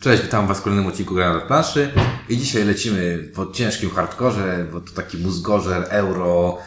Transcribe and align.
Cześć, 0.00 0.22
witam 0.22 0.46
Was 0.46 0.58
w 0.58 0.62
kolejnym 0.62 0.86
odcinku 0.86 1.14
Grania 1.14 1.34
na 1.34 1.40
planszy 1.40 1.90
i 2.28 2.36
dzisiaj 2.38 2.64
lecimy 2.64 3.18
po 3.34 3.46
ciężkim 3.46 3.90
hardkorze, 3.90 4.66
bo 4.72 4.80
to 4.80 4.92
taki 4.92 5.18
mózgorzer, 5.18 5.86
euro, 5.88 6.58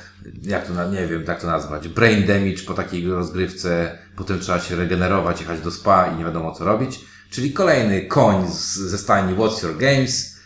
jak 0.43 0.67
to, 0.67 0.73
na- 0.73 0.85
nie 0.85 1.07
wiem, 1.07 1.23
jak 1.28 1.41
to 1.41 1.47
nazwać, 1.47 1.88
brain 1.88 2.27
damage 2.27 2.63
po 2.67 2.73
takiej 2.73 3.07
rozgrywce, 3.07 3.97
potem 4.15 4.39
trzeba 4.39 4.59
się 4.59 4.75
regenerować, 4.75 5.39
jechać 5.41 5.61
do 5.61 5.71
spa 5.71 6.07
i 6.07 6.17
nie 6.17 6.23
wiadomo 6.25 6.51
co 6.51 6.65
robić, 6.65 6.99
czyli 7.29 7.54
kolejny 7.54 8.01
koń 8.01 8.47
z, 8.51 8.75
ze 8.77 8.97
stajni 8.97 9.36
What's 9.36 9.63
Your 9.63 9.78
Games, 9.78 10.40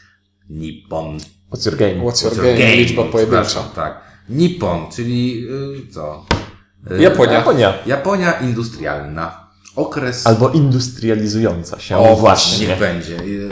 Nippon. 0.49 1.17
What's 1.51 1.65
your 1.65 1.75
game? 1.77 1.93
What's 1.95 2.23
your 2.25 2.35
game? 2.35 2.75
Liczba 2.75 3.03
pojedyncza. 3.03 3.63
Tak, 3.75 4.01
Nippon, 4.29 4.91
czyli 4.91 5.47
y, 5.89 5.93
co? 5.93 6.25
Y, 6.91 7.01
Japonia. 7.01 7.33
Japonia. 7.33 7.73
Japonia 7.85 8.31
industrialna. 8.31 9.46
Okres 9.77 10.27
Albo 10.27 10.49
industrializująca 10.49 11.79
się. 11.79 11.97
O, 11.97 12.15
właśnie. 12.15 12.67
Niech 12.67 12.79
będzie. 12.79 13.19
Y, 13.19 13.25
y, 13.25 13.49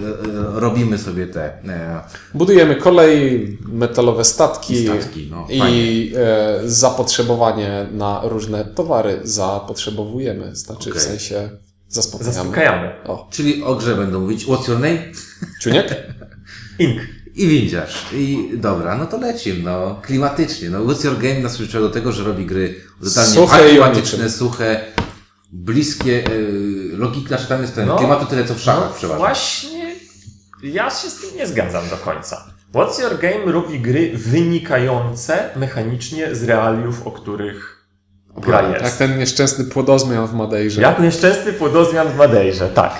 Robimy 0.53 0.97
sobie 0.97 1.27
te 1.27 1.43
e, 1.43 2.01
Budujemy 2.33 2.75
kolej, 2.75 3.57
metalowe 3.65 4.25
statki 4.25 4.73
I 4.73 4.87
statki, 4.87 5.27
no, 5.31 5.47
i 5.49 6.13
e, 6.17 6.59
zapotrzebowanie 6.65 7.85
na 7.91 8.21
różne 8.23 8.65
towary 8.65 9.19
zapotrzebowujemy, 9.23 10.55
znaczy 10.55 10.89
w 10.89 10.93
Okej. 10.93 11.03
sensie 11.03 11.49
zaspokajamy. 11.89 12.33
Zaspokajamy. 12.33 12.91
O, 13.07 13.27
Czyli 13.31 13.63
o 13.63 13.75
grze 13.75 13.95
będą 13.95 14.19
mówić 14.19 14.45
What's 14.45 14.69
your 14.69 14.79
name? 14.79 14.99
czuniek? 15.61 15.95
Ink. 16.79 17.01
I 17.35 17.47
windziarz. 17.47 18.05
I 18.13 18.49
dobra, 18.53 18.97
no 18.97 19.05
to 19.05 19.17
lecimy, 19.17 19.63
no. 19.63 19.99
Klimatycznie. 20.01 20.69
No 20.69 20.79
What's 20.79 21.05
your 21.05 21.17
game 21.17 21.39
nas 21.39 21.57
do 21.73 21.89
tego, 21.89 22.11
że 22.11 22.23
robi 22.23 22.45
gry 22.45 22.75
totalnie 23.03 23.31
Suche 23.31 23.69
klimatyczne, 23.69 24.29
suche, 24.29 24.94
bliskie, 25.55 26.23
y, 26.31 26.89
logika, 26.97 27.27
znaczy 27.27 27.47
tam 27.47 27.61
jest 27.61 27.75
ten 27.75 27.87
No. 27.87 27.95
klimatu 27.97 28.25
tyle 28.25 28.45
co 28.45 28.55
w 28.55 28.59
szachach 28.59 28.89
No 28.89 28.95
przeważnie. 28.97 29.19
właśnie, 29.25 29.95
ja 30.63 30.89
się 30.89 31.09
z 31.09 31.15
tym 31.21 31.29
nie 31.37 31.47
zgadzam 31.47 31.89
do 31.89 31.97
końca. 31.97 32.45
What's 32.73 33.01
Your 33.01 33.19
Game 33.19 33.51
robi 33.51 33.79
gry 33.79 34.11
wynikające 34.15 35.49
mechanicznie 35.55 36.35
z 36.35 36.43
realiów, 36.43 37.07
o 37.07 37.11
których 37.11 37.85
gra 38.27 38.37
Opowiadaj. 38.39 38.71
Jak 38.73 38.81
jest. 38.81 38.97
ten 38.97 39.17
nieszczęsny 39.19 39.63
płodozmian 39.65 40.27
w 40.27 40.33
Madeirze. 40.33 40.81
Jak 40.81 40.99
nieszczęsny 40.99 41.53
płodozmian 41.53 42.07
w 42.07 42.15
Madeirze, 42.15 42.69
tak. 42.69 42.93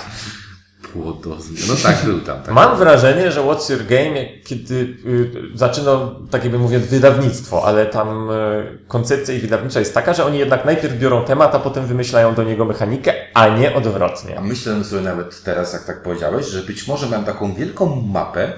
Płodozmian. 1.02 1.68
No 1.68 1.74
tak, 1.82 2.04
był 2.04 2.20
tam. 2.20 2.42
Tak. 2.42 2.54
Mam 2.54 2.78
wrażenie, 2.78 3.32
że 3.32 3.40
What's 3.40 3.72
Your 3.72 3.86
Game, 3.86 4.26
kiedy 4.44 4.74
y, 4.74 5.30
zaczyna, 5.54 6.10
tak 6.30 6.42
jakby 6.42 6.58
mówię, 6.58 6.78
wydawnictwo, 6.78 7.64
ale 7.64 7.86
tam 7.86 8.30
y, 8.30 8.78
koncepcja 8.88 9.34
i 9.34 9.38
wydawnicza 9.38 9.78
jest 9.78 9.94
taka, 9.94 10.14
że 10.14 10.24
oni 10.24 10.38
jednak 10.38 10.64
najpierw 10.64 10.98
biorą 10.98 11.24
temat, 11.24 11.54
a 11.54 11.58
potem 11.58 11.86
wymyślają 11.86 12.34
do 12.34 12.44
niego 12.44 12.64
mechanikę, 12.64 13.14
a 13.34 13.48
nie 13.48 13.74
odwrotnie. 13.74 14.38
A 14.38 14.40
myślę 14.40 14.84
sobie 14.84 15.02
nawet 15.02 15.42
teraz, 15.42 15.72
jak 15.72 15.84
tak 15.84 16.02
powiedziałeś, 16.02 16.46
że 16.46 16.62
być 16.62 16.88
może 16.88 17.06
mam 17.06 17.24
taką 17.24 17.54
wielką 17.54 18.02
mapę 18.12 18.52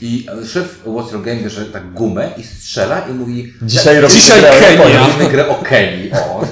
i 0.00 0.26
szef 0.46 0.84
What's 0.86 1.12
Your 1.12 1.22
Game 1.22 1.40
bierze 1.40 1.64
tak 1.64 1.92
gumę 1.92 2.30
i 2.36 2.42
strzela 2.42 3.00
i 3.00 3.12
mówi 3.12 3.54
Dzisiaj 3.62 4.00
robimy 4.00 4.20
Dzisiaj 4.20 4.40
grę 4.40 4.50
Kenia. 4.60 5.06
Robimy 5.06 5.30
grę 5.30 5.48
o 5.48 5.54
Kenii. 5.54 6.12
O. 6.12 6.44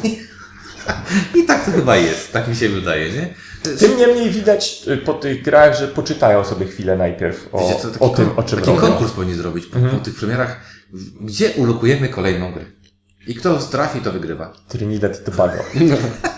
I 1.39 1.47
tak 1.47 1.65
to 1.65 1.71
chyba 1.71 1.97
jest, 1.97 2.33
tak 2.33 2.48
mi 2.48 2.57
się 2.57 2.69
wydaje, 2.69 3.13
nie? 3.13 3.35
Tym 3.79 3.97
niemniej 3.98 4.31
widać 4.31 4.83
y, 4.89 4.97
po 4.97 5.15
tych 5.15 5.43
grach, 5.43 5.79
że 5.79 5.89
poczytają 5.89 6.45
sobie 6.45 6.67
chwilę 6.67 6.97
najpierw 6.97 7.48
o, 7.53 7.59
Wiecie 7.59 8.01
o 8.01 8.09
tym, 8.09 8.31
o 8.37 8.43
czym 8.43 8.59
Taki 8.59 8.70
robią. 8.70 8.81
konkurs 8.81 9.12
powinni 9.12 9.34
zrobić 9.34 9.67
po, 9.67 9.79
po 9.79 9.97
tych 10.05 10.15
premierach, 10.15 10.61
gdzie 11.20 11.51
ulokujemy 11.51 12.09
kolejną 12.09 12.53
grę. 12.53 12.65
I 13.27 13.35
kto 13.35 13.59
trafi, 13.59 14.01
to 14.01 14.12
wygrywa. 14.12 14.53
Trinidad 14.69 15.25
Tobago. 15.25 15.59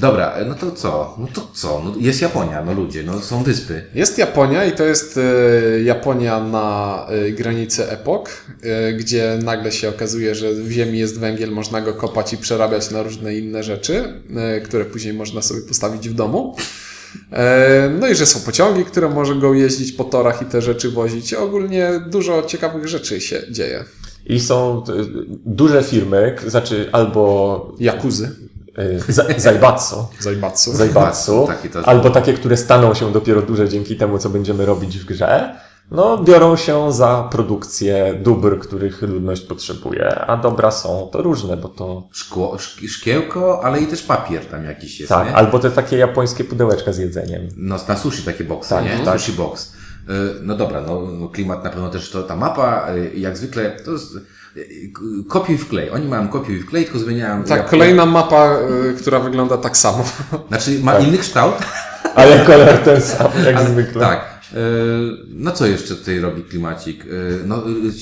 Dobra, 0.00 0.34
no 0.46 0.54
to 0.54 0.70
co? 0.70 1.16
No 1.18 1.26
to 1.34 1.48
co? 1.54 1.82
No 1.84 1.94
jest 2.00 2.22
Japonia, 2.22 2.64
no 2.64 2.72
ludzie, 2.72 3.02
no 3.02 3.20
są 3.20 3.42
wyspy. 3.42 3.84
Jest 3.94 4.18
Japonia 4.18 4.64
i 4.64 4.72
to 4.72 4.84
jest 4.84 5.18
e, 5.18 5.82
Japonia 5.82 6.40
na 6.40 7.06
e, 7.08 7.30
granicy 7.32 7.90
epok, 7.90 8.30
e, 8.62 8.92
gdzie 8.92 9.38
nagle 9.44 9.72
się 9.72 9.88
okazuje, 9.88 10.34
że 10.34 10.52
w 10.54 10.70
ziemi 10.70 10.98
jest 10.98 11.20
węgiel, 11.20 11.50
można 11.50 11.80
go 11.80 11.94
kopać 11.94 12.32
i 12.32 12.36
przerabiać 12.36 12.90
na 12.90 13.02
różne 13.02 13.34
inne 13.34 13.62
rzeczy, 13.62 14.22
e, 14.36 14.60
które 14.60 14.84
później 14.84 15.14
można 15.14 15.42
sobie 15.42 15.60
postawić 15.60 16.08
w 16.08 16.14
domu. 16.14 16.56
E, 17.32 17.90
No 18.00 18.08
i 18.08 18.14
że 18.14 18.26
są 18.26 18.40
pociągi, 18.40 18.84
które 18.84 19.08
mogą 19.08 19.52
jeździć 19.52 19.92
po 19.92 20.04
torach 20.04 20.42
i 20.42 20.44
te 20.44 20.62
rzeczy 20.62 20.90
wozić. 20.90 21.34
Ogólnie 21.34 21.90
dużo 22.10 22.42
ciekawych 22.42 22.88
rzeczy 22.88 23.20
się 23.20 23.42
dzieje. 23.50 23.84
I 24.26 24.40
są 24.40 24.84
duże 25.46 25.82
firmy, 25.82 26.36
znaczy 26.46 26.88
albo 26.92 27.76
Jakuzy, 27.80 28.30
za- 29.08 29.24
Zaibatsu, 29.38 30.06
Zaibatsu. 30.20 30.72
Zaibatsu, 30.72 31.44
Takie 31.56 31.68
też. 31.68 31.88
albo 31.88 32.10
takie, 32.10 32.32
które 32.32 32.56
staną 32.56 32.94
się 32.94 33.12
dopiero 33.12 33.42
duże 33.42 33.68
dzięki 33.68 33.96
temu, 33.96 34.18
co 34.18 34.30
będziemy 34.30 34.66
robić 34.66 34.98
w 34.98 35.04
grze, 35.04 35.54
no 35.90 36.18
biorą 36.18 36.56
się 36.56 36.92
za 36.92 37.28
produkcję 37.32 38.14
dóbr, 38.22 38.58
których 38.58 39.02
ludność 39.02 39.42
potrzebuje, 39.42 40.14
a 40.20 40.36
dobra 40.36 40.70
są 40.70 41.08
to 41.12 41.22
różne, 41.22 41.56
bo 41.56 41.68
to 41.68 42.08
Szkło, 42.12 42.56
szk- 42.56 42.88
szkiełko, 42.88 43.64
ale 43.64 43.80
i 43.80 43.86
też 43.86 44.02
papier 44.02 44.44
tam 44.46 44.64
jakiś 44.64 45.00
jest, 45.00 45.08
tak, 45.08 45.26
nie? 45.28 45.34
albo 45.36 45.58
te 45.58 45.70
takie 45.70 45.96
japońskie 45.96 46.44
pudełeczka 46.44 46.92
z 46.92 46.98
jedzeniem. 46.98 47.48
No, 47.56 47.76
na 47.88 47.96
sushi 47.96 48.22
takie 48.22 48.44
boksy, 48.44 48.70
Tak, 48.70 48.84
nie? 48.84 48.98
tak. 49.04 49.20
Sushi 49.20 49.32
box. 49.32 49.72
Y, 50.08 50.12
No 50.42 50.54
dobra, 50.56 50.80
no, 50.80 51.28
klimat 51.28 51.64
na 51.64 51.70
pewno 51.70 51.88
też 51.88 52.10
to 52.10 52.22
ta 52.22 52.36
mapa, 52.36 52.86
y, 52.94 53.12
jak 53.18 53.36
zwykle 53.36 53.70
to 53.84 53.90
jest 53.92 54.12
kopiuj 55.28 55.58
w 55.58 55.68
klej. 55.68 55.90
Oni 55.90 56.08
mają 56.08 56.28
kopiuj 56.28 56.58
w 56.58 56.66
klej, 56.66 56.84
tylko 56.84 56.98
zmieniają. 56.98 57.44
Tak, 57.44 57.58
ja- 57.62 57.68
kolejna 57.68 58.06
mapa, 58.06 58.56
y, 58.90 58.94
która 58.94 59.20
wygląda 59.20 59.56
tak 59.56 59.76
samo. 59.76 60.04
Znaczy 60.48 60.70
ma 60.82 60.92
Tak. 60.92 61.04
inny 61.08 61.18
kształt, 61.18 61.54
Ale 62.14 62.38
kolor 62.44 62.78
ten 62.78 63.00
sam, 63.02 63.26
jak 63.46 63.60
zwykle. 63.68 64.00
Tak. 64.00 64.38
Y, 64.54 64.56
No 65.28 65.52
co 65.52 65.66
jeszcze 65.66 65.94
tutaj 65.94 66.20
robi 66.20 66.42
klimacik? 66.42 67.04
Y, 67.04 67.38
No 67.46 67.56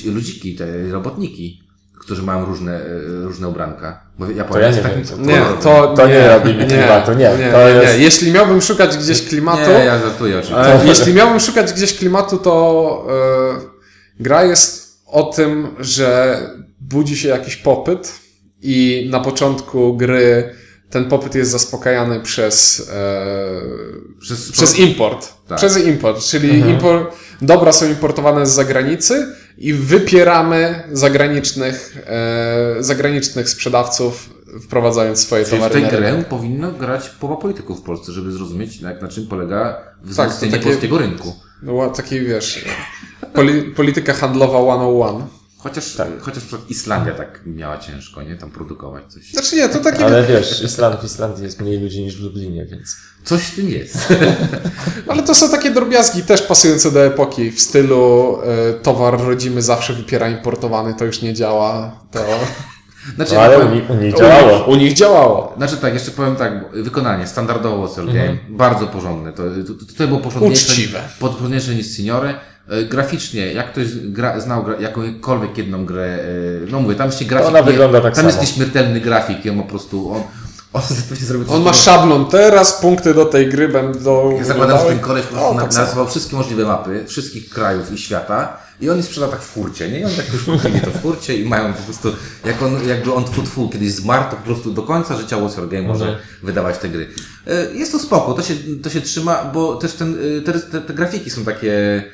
y, 0.06 0.10
ludziki, 0.10 0.54
te 0.56 0.66
robotniki, 0.92 1.62
którzy 2.00 2.22
mają 2.22 2.44
różne, 2.44 2.80
różne 3.22 3.48
ubranka. 3.48 4.00
Bo 4.18 4.30
Japonia 4.30 4.44
To 4.52 4.58
ja 4.60 4.66
jest 4.66 4.78
nie 4.78 4.82
takim 4.82 4.98
wiem, 4.98 5.06
co- 5.06 5.16
Nie, 5.16 5.42
to, 5.62 5.94
To 5.96 6.08
nie 6.08 6.28
robi 6.28 6.54
mi 6.54 6.66
klimatu, 6.66 7.12
nie. 7.12 7.18
nie, 7.38 7.52
To 7.52 7.68
nie, 7.68 7.74
jest- 7.74 7.98
nie. 7.98 8.04
Jeśli 8.04 8.32
miałbym 8.32 8.60
szukać 8.62 8.96
gdzieś 8.96 9.22
klimatu, 9.28 9.70
Nie, 9.70 9.84
ja 9.84 9.98
żartuję 9.98 10.38
oczywiście. 10.38 10.82
e, 10.82 10.86
jeśli 10.86 11.14
miałbym 11.14 11.40
szukać 11.40 11.72
gdzieś 11.72 11.98
klimatu, 11.98 12.36
to 12.38 13.06
e, 13.10 14.22
gra 14.22 14.44
jest 14.44 14.85
o 15.06 15.22
tym, 15.22 15.66
że 15.80 16.40
budzi 16.80 17.16
się 17.16 17.28
jakiś 17.28 17.56
popyt 17.56 18.12
i 18.62 19.06
na 19.10 19.20
początku 19.20 19.96
gry 19.96 20.54
ten 20.90 21.04
popyt 21.04 21.34
jest 21.34 21.50
zaspokajany 21.50 22.20
przez, 22.20 22.88
e, 22.94 23.26
Przez, 24.20 24.52
przez 24.52 24.78
import. 24.78 25.32
Tak. 25.48 25.58
Przez 25.58 25.84
import, 25.86 26.24
czyli 26.24 26.58
import, 26.58 27.16
dobra 27.42 27.72
są 27.72 27.88
importowane 27.88 28.46
z 28.46 28.50
zagranicy 28.50 29.26
i 29.58 29.72
wypieramy 29.72 30.82
zagranicznych, 30.92 31.96
e, 32.06 32.76
zagranicznych 32.82 33.48
sprzedawców, 33.48 34.30
wprowadzając 34.62 35.18
swoje 35.20 35.44
Czyli 35.44 35.56
w 35.56 35.60
towary 35.60 35.80
na 35.80 35.90
rynek. 35.90 36.14
grę 36.14 36.24
powinno 36.30 36.72
grać 36.72 37.08
połowa 37.08 37.40
polityków 37.40 37.80
w 37.80 37.82
Polsce, 37.82 38.12
żeby 38.12 38.32
zrozumieć, 38.32 38.80
jak, 38.80 39.02
na 39.02 39.08
czym 39.08 39.26
polega 39.26 39.80
wzmocnienie 40.02 40.52
takie- 40.52 40.64
polskiego 40.64 40.98
rynku. 40.98 41.34
No, 41.62 41.90
taki 41.90 42.20
wiesz, 42.20 42.64
poli, 43.34 43.62
polityka 43.62 44.12
handlowa 44.12 44.58
101. 44.58 45.26
Chociaż, 45.58 45.94
Tak. 45.94 46.08
chociaż 46.20 46.44
przykład 46.44 46.70
Islandia 46.70 47.14
tak 47.14 47.40
miała 47.46 47.78
ciężko, 47.78 48.22
nie? 48.22 48.36
Tam 48.36 48.50
produkować 48.50 49.04
coś. 49.12 49.30
Znaczy 49.30 49.56
nie, 49.56 49.68
to 49.68 49.78
takie, 49.78 50.04
Ale 50.04 50.16
ale... 50.16 50.26
wiesz, 50.26 50.62
Island, 50.62 51.00
w 51.00 51.04
Islandii 51.04 51.44
jest 51.44 51.60
mniej 51.60 51.80
ludzi 51.80 52.02
niż 52.02 52.16
w 52.16 52.22
Lublinie, 52.24 52.66
więc... 52.66 52.96
Coś 53.24 53.42
w 53.42 53.56
tym 53.56 53.68
jest. 53.68 53.96
to 55.22 55.34
są 55.34 55.50
takie 55.50 55.70
drobiazgi 55.70 56.22
też 56.22 56.42
pasujące 56.42 56.90
do 56.90 57.04
epoki, 57.06 57.50
w 57.50 57.60
stylu 57.60 58.38
e, 58.42 58.72
towar 58.74 59.20
rodzimy 59.20 59.62
zawsze 59.62 59.92
wypiera 59.92 60.28
importowany, 60.28 60.94
to 60.94 61.04
już 61.04 61.22
nie 61.22 61.34
działa, 61.34 62.00
to 62.10 62.20
Znaczy, 63.14 63.34
No, 63.34 63.40
ale 63.40 63.58
u, 63.58 63.74
nich- 63.74 63.90
u 63.90 63.94
nich 63.94 64.14
działało. 64.18 64.64
u 64.64 64.76
nich 64.76 64.92
działało. 64.94 65.52
znaczy 65.56 65.76
tak, 65.76 65.94
jeszcze 65.94 66.10
powiem 66.10 66.36
tak, 66.36 66.52
wykonanie, 66.72 67.26
standardowo 67.26 67.88
Cell 67.88 68.06
Game, 68.06 68.20
Mhm. 68.20 68.38
bardzo 68.56 68.86
porządne. 68.86 69.32
To, 69.32 69.42
to, 69.66 69.74
to, 69.74 69.92
to 69.98 70.08
było 70.08 70.20
porządniejsze, 70.20 70.66
Uczciwe. 70.72 71.00
porządniejsze 71.20 71.74
niż 71.74 71.86
Signore. 71.96 72.34
E, 72.68 72.82
Graficznie, 72.84 73.52
jak 73.52 73.72
ktoś 73.72 73.86
gra, 73.94 74.40
znał 74.40 74.62
gra, 74.64 74.74
jakąkolwiek 74.80 75.58
jedną 75.58 75.84
grę, 75.86 76.04
e, 76.04 76.70
no 76.70 76.80
mówię, 76.80 76.94
tam 76.94 77.12
się 77.12 77.24
grafik... 77.24 77.48
Ona 77.48 77.62
wygląda 77.62 78.00
tak 78.00 78.14
Tam 78.14 78.16
samo. 78.16 78.28
jest 78.28 78.40
nieśmiertelny 78.40 79.00
grafik 79.00 79.44
i 79.44 79.50
on 79.50 79.56
po 79.58 79.64
prostu, 79.68 80.12
on, 80.12 80.22
on 80.72 80.82
On 81.56 81.62
ma 81.62 81.72
szablon, 81.72 82.26
teraz 82.26 82.80
punkty 82.80 83.14
do 83.14 83.24
tej 83.24 83.48
gry 83.48 83.68
będą 83.68 84.36
Ja 84.38 84.44
zakładam, 84.44 84.78
że 84.78 84.84
ten 84.84 84.98
koleś 84.98 85.22
po 85.24 85.28
prostu 85.32 85.48
O, 85.50 85.54
na- 85.54 85.62
tak 85.62 85.72
samo. 85.74 85.84
nazywał 85.84 86.06
wszystkie 86.08 86.36
możliwe 86.36 86.64
mapy, 86.64 87.04
wszystkich 87.08 87.48
krajów 87.50 87.92
i 87.92 87.98
świata 87.98 88.56
i 88.80 88.90
on 88.90 88.96
je 88.96 89.02
sprzeda 89.02 89.28
tak 89.28 89.40
w 89.40 89.44
furcie, 89.44 89.88
nie? 89.88 90.00
I 90.00 90.04
on 90.04 90.10
tak 90.10 90.32
już 90.32 90.44
kupili 90.44 90.80
to 90.80 90.90
w 90.90 91.02
furcie 91.02 91.36
i 91.36 91.48
mają 91.48 91.72
po 91.72 91.82
prostu, 91.82 92.12
jak 92.44 92.62
on, 92.62 92.88
jakby 92.88 93.12
on 93.12 93.24
tfu, 93.24 93.42
tfu, 93.42 93.68
kiedyś 93.68 93.92
zmarł, 93.92 94.30
to 94.30 94.36
po 94.36 94.42
prostu 94.42 94.72
do 94.72 94.82
końca 94.82 95.16
życia 95.16 95.36
Your 95.38 95.68
Game 95.68 95.88
może 95.88 96.18
wydawać 96.42 96.78
te 96.78 96.88
gry. 96.88 97.08
E, 97.46 97.74
Jest 97.74 97.92
to 97.92 97.98
spoko, 97.98 98.34
to 98.34 98.42
się, 98.42 98.54
to 98.82 98.90
się 98.90 99.00
trzyma, 99.00 99.44
bo 99.54 99.76
też 99.76 99.92
ten, 99.92 100.16
e, 100.38 100.40
te, 100.40 100.52
te, 100.52 100.80
te 100.80 100.94
grafiki 100.94 101.30
są 101.30 101.44
takie, 101.44 102.04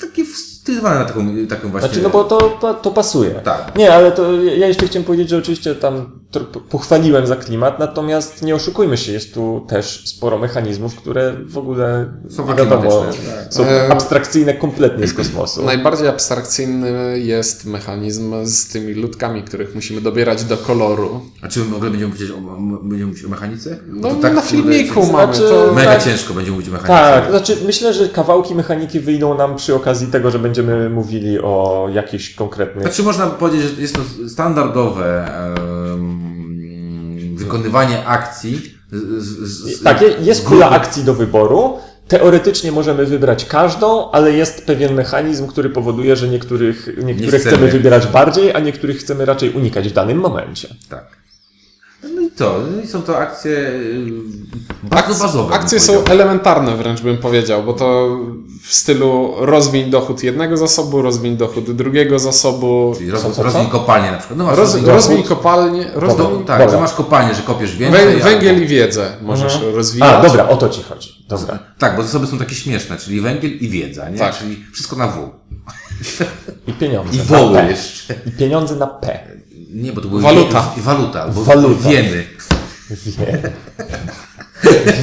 takie 0.00 0.24
stylizowane 0.24 0.98
na 0.98 1.04
taką, 1.04 1.46
taką 1.48 1.68
właśnie... 1.68 1.88
Znaczy, 1.88 2.02
no 2.02 2.10
bo 2.10 2.24
to, 2.24 2.40
to, 2.74 2.90
pasuje. 2.90 3.30
Tak. 3.30 3.76
Nie, 3.76 3.94
ale 3.94 4.12
to 4.12 4.42
ja 4.42 4.66
jeszcze 4.66 4.86
chciałem 4.86 5.04
powiedzieć, 5.04 5.28
że 5.28 5.38
oczywiście 5.38 5.74
tam 5.74 6.21
pochwaliłem 6.70 7.26
za 7.26 7.36
klimat, 7.36 7.78
natomiast 7.78 8.42
nie 8.42 8.54
oszukujmy 8.54 8.96
się, 8.96 9.12
jest 9.12 9.34
tu 9.34 9.64
też 9.68 10.02
sporo 10.06 10.38
mechanizmów, 10.38 10.96
które 10.96 11.36
w 11.46 11.58
ogóle 11.58 12.12
Są 12.30 12.48
nie 12.48 12.54
wiadomo, 12.54 13.04
są 13.50 13.64
E, 13.64 13.92
abstrakcyjne 13.92 14.54
kompletnie 14.54 15.06
z 15.06 15.14
kosmosu. 15.14 15.64
Najbardziej 15.64 16.08
abstrakcyjny 16.08 17.18
jest 17.18 17.66
mechanizm 17.66 18.34
z 18.44 18.68
tymi 18.68 18.94
ludkami, 18.94 19.42
których 19.42 19.74
musimy 19.74 20.00
dobierać 20.00 20.44
do 20.44 20.56
koloru. 20.56 21.20
A 21.42 21.48
czy 21.48 21.60
w 21.64 21.74
ogóle 21.74 21.90
będziemy 21.90 22.12
mówić 22.12 22.30
o, 22.30 22.34
będziemy 22.82 23.06
mówić 23.06 23.24
o 23.24 23.28
mechanice? 23.28 23.78
No 23.86 24.14
tak, 24.14 24.34
na 24.34 24.42
filmiku 24.42 25.06
mamy 25.06 25.34
Znaczy- 25.34 25.50
to. 25.50 25.72
Mega 25.74 25.92
tak. 25.92 26.04
ciężko 26.04 26.34
będzie 26.34 26.50
mówić 26.50 26.68
o 26.68 26.72
mechanice. 26.72 26.92
Tak, 26.92 27.30
znaczy 27.30 27.56
myślę, 27.66 27.94
że 27.94 28.08
kawałki 28.08 28.54
mechaniki 28.54 29.00
wyjdą 29.00 29.36
nam 29.36 29.56
przy 29.56 29.74
okazji 29.74 30.06
tego, 30.06 30.30
że 30.30 30.38
będziemy 30.38 30.90
mówili 30.90 31.40
o 31.40 31.88
jakichś 31.92 32.34
konkretnych... 32.34 32.84
Znaczy 32.84 33.02
można 33.02 33.26
powiedzieć, 33.26 33.62
że 33.62 33.82
jest 33.82 33.94
to 33.94 34.00
standardowe 34.28 35.32
wykonywanie 37.34 38.06
akcji. 38.06 38.74
Z, 38.92 39.22
z, 39.24 39.78
z, 39.78 39.82
Tak, 39.82 40.02
je- 40.02 40.14
jest 40.20 40.44
grupy- 40.46 40.64
akcji 40.64 41.04
do 41.04 41.14
wyboru. 41.14 41.78
Teoretycznie 42.08 42.72
możemy 42.72 43.06
wybrać 43.06 43.44
każdą, 43.44 44.10
ale 44.10 44.32
jest 44.32 44.66
pewien 44.66 44.94
mechanizm, 44.94 45.46
który 45.46 45.70
powoduje, 45.70 46.16
że 46.16 46.28
niektórych, 46.28 46.88
niektóre 47.04 47.38
chcemy. 47.38 47.56
chcemy 47.56 47.72
wybierać 47.72 48.06
bardziej, 48.06 48.54
a 48.54 48.60
niektórych 48.60 48.96
chcemy 48.98 49.24
raczej 49.24 49.50
unikać 49.50 49.88
w 49.88 49.92
danym 49.92 50.18
momencie. 50.18 50.68
Tak. 50.88 51.21
I 52.84 52.86
są 52.86 53.02
to 53.02 53.18
akcje 53.18 53.50
y, 53.50 54.04
bardzo 54.82 55.24
bazowe. 55.24 55.54
Akcje 55.54 55.80
są 55.80 56.04
elementarne 56.04 56.76
wręcz 56.76 57.00
bym 57.00 57.18
powiedział, 57.18 57.62
bo 57.62 57.72
to 57.72 58.18
w 58.62 58.74
stylu 58.74 59.34
rozwiń 59.38 59.90
dochód 59.90 60.22
jednego 60.22 60.56
zasobu, 60.56 61.02
rozwiń 61.02 61.36
dochód 61.36 61.70
drugiego 61.70 62.18
zasobu, 62.18 62.94
Czyli 62.98 63.10
roz, 63.10 63.22
Co, 63.36 63.42
rozwiń 63.42 63.66
kopalnię 63.66 64.10
na 64.10 64.18
przykład. 64.18 64.38
No 64.38 64.44
masz 64.44 64.56
roz, 64.56 64.74
rozwiń 64.74 65.22
kopalnię, 65.22 65.84
Do, 65.84 66.00
rozwiń 66.00 66.44
tak, 66.46 66.58
Dobra. 66.58 66.68
że 66.70 66.80
masz 66.80 66.92
kopalnię, 66.92 67.34
że 67.34 67.42
kopiesz 67.42 67.76
więcej. 67.76 68.04
wę, 68.06 68.12
albo- 68.12 68.24
węgiel 68.24 68.62
i 68.62 68.66
wiedzę 68.66 69.16
możesz 69.22 69.60
rozwijać. 69.74 70.14
A, 70.14 70.22
dobra, 70.22 70.48
o 70.48 70.56
to 70.56 70.68
ci 70.68 70.82
chodzi. 70.82 71.24
Dobra. 71.28 71.58
Tak, 71.78 71.96
bo 71.96 72.02
zasoby 72.02 72.26
są 72.26 72.38
takie 72.38 72.54
śmieszne, 72.54 72.96
czyli 72.96 73.20
węgiel 73.20 73.58
i 73.58 73.68
wiedza, 73.68 74.08
nie? 74.08 74.18
Tak. 74.18 74.38
Czyli 74.38 74.64
wszystko 74.72 74.96
na 74.96 75.06
W. 75.08 75.30
I 76.66 76.72
pieniądze. 76.72 77.16
I 77.16 77.20
woły 77.20 77.62
jeszcze. 77.70 78.14
I 78.26 78.30
pieniądze 78.30 78.76
na 78.76 78.86
P. 78.86 79.20
Nie, 79.72 79.92
bo 79.92 80.00
to 80.00 80.08
były 80.08 80.22
Waluta. 80.22 80.74
I 80.78 80.80
waluta, 80.80 81.22
albo 81.22 81.44
Waluta. 81.44 81.88
wieny. 81.88 82.24
Wie. 82.90 83.52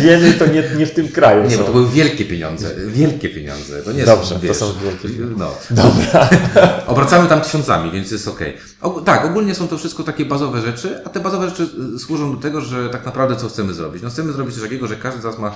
Wieny 0.02 0.34
to 0.34 0.46
nie, 0.46 0.64
nie 0.78 0.86
w 0.86 0.92
tym 0.92 1.08
kraju 1.10 1.44
Nie, 1.44 1.52
są. 1.52 1.58
bo 1.58 1.64
to 1.64 1.72
były 1.74 1.90
wielkie 1.90 2.26
pieniądze. 2.26 2.76
Wielkie 2.88 3.30
pieniądze. 3.30 3.82
To 3.84 3.92
nie 3.92 4.06
Dobrze, 4.06 4.36
są, 4.36 4.48
to 4.48 4.54
są 4.54 4.74
wielkie 4.84 5.10
pieniądze. 5.10 5.36
No. 5.38 5.54
Dobra. 5.72 6.30
Obracamy 6.88 7.30
tam 7.30 7.42
tysiącami, 7.42 7.92
więc 7.92 8.12
jest 8.12 8.28
okej. 8.28 8.58
Og- 8.82 9.04
Tak, 9.04 9.26
ogólnie 9.26 9.56
są 9.56 9.68
to 9.68 9.78
wszystko 9.78 10.04
takie 10.04 10.26
bazowe 10.26 10.62
rzeczy, 10.62 11.02
a 11.06 11.10
te 11.10 11.20
bazowe 11.20 11.50
rzeczy 11.50 11.68
y, 11.96 12.00
służą 12.00 12.36
do 12.36 12.42
tego, 12.42 12.62
że 12.62 12.90
tak 12.90 13.06
naprawdę 13.06 13.36
co 13.36 13.50
chcemy 13.50 13.74
zrobić? 13.74 14.04
No 14.04 14.10
chcemy 14.10 14.34
zrobić 14.34 14.54
coś 14.56 14.64
takiego, 14.64 14.88
że 14.88 14.96
każdy 14.96 15.22
z 15.22 15.24
nas 15.24 15.40
ma 15.40 15.52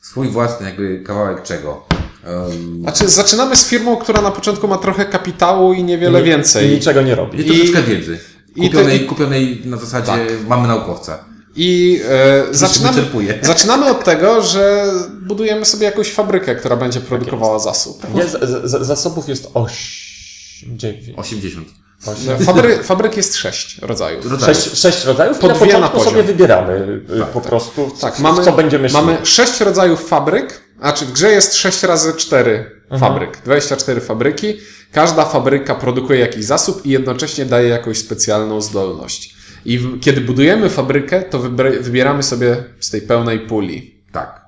swój 0.00 0.28
własny 0.28 0.66
jakby 0.66 1.00
kawałek 1.00 1.42
czego. 1.42 1.86
Um, 2.26 2.80
Znaczy, 2.82 3.08
zaczynamy 3.08 3.56
z 3.56 3.66
firmą, 3.66 3.96
która 3.96 4.22
na 4.22 4.30
początku 4.30 4.68
ma 4.68 4.78
trochę 4.78 5.04
kapitału 5.04 5.72
i 5.72 5.84
niewiele 5.84 6.20
I 6.20 6.24
więcej. 6.24 6.68
niczego 6.70 7.02
nie 7.02 7.14
robi. 7.14 7.38
I 7.38 7.42
I- 7.42 7.46
troszeczkę 7.46 7.82
wiedzy. 7.82 8.18
I 8.56 8.70
Kupionej, 8.70 9.02
i- 9.02 9.06
kupionej 9.06 9.62
na 9.64 9.76
zasadzie 9.76 10.06
Tak. 10.06 10.18
mamy 10.48 10.68
naukowca. 10.68 11.24
I 11.56 12.00
e, 12.08 12.44
zaczynamy, 12.54 13.02
zaczynamy 13.42 13.90
od 13.90 14.04
tego, 14.04 14.42
że 14.42 14.86
budujemy 15.22 15.64
sobie 15.64 15.84
jakąś 15.86 16.12
fabrykę, 16.12 16.54
która 16.56 16.76
będzie 16.76 17.00
produkowała 17.00 17.58
zasób. 17.58 18.14
Nie, 18.14 18.24
z, 18.26 18.30
z, 18.70 18.86
zasobów 18.86 19.28
jest 19.28 19.48
8, 19.54 20.78
9, 20.78 21.18
80. 21.18 21.68
Fabry, 22.44 22.82
fabryk 22.82 23.16
jest 23.16 23.36
sześć 23.36 23.78
rodzajów. 23.78 24.30
Rodzajów. 24.30 24.58
6, 24.58 24.76
6 24.78 25.04
rodzajów 25.04 25.38
Po 25.38 25.46
i 25.46 25.48
na 25.50 25.54
dwie 25.56 25.66
na 25.66 25.72
początku 25.72 25.98
poziom. 25.98 26.12
sobie 26.12 26.22
wybieramy 26.22 26.72
y, 27.20 27.32
po 27.32 27.40
prostu, 27.40 27.90
Tak, 28.00 28.14
w, 28.16 28.20
mamy, 28.20 28.44
co 28.44 28.52
będziemy 28.52 28.88
szli. 28.88 28.98
mamy 28.98 29.18
sześć 29.26 29.60
rodzajów 29.60 30.08
fabryk, 30.08 30.60
znaczy 30.78 31.06
w 31.06 31.12
grze 31.12 31.30
jest 31.32 31.54
6 31.54 31.82
razy 31.82 32.12
4 32.14 32.70
fabryk, 33.00 33.38
24 33.44 34.00
fabryki. 34.00 34.56
Każda 34.92 35.24
fabryka 35.24 35.74
produkuje 35.74 36.20
jakiś 36.20 36.44
zasób 36.44 36.86
i 36.86 36.90
jednocześnie 36.90 37.44
daje 37.44 37.68
jakąś 37.68 37.98
specjalną 37.98 38.60
zdolność. 38.60 39.36
I 39.64 39.78
w, 39.78 40.00
kiedy 40.00 40.20
budujemy 40.20 40.70
fabrykę, 40.70 41.22
to 41.22 41.38
wybra- 41.38 41.80
wybieramy 41.82 42.22
sobie 42.22 42.64
z 42.80 42.90
tej 42.90 43.02
pełnej 43.02 43.40
puli. 43.40 44.00
Tak. 44.12 44.46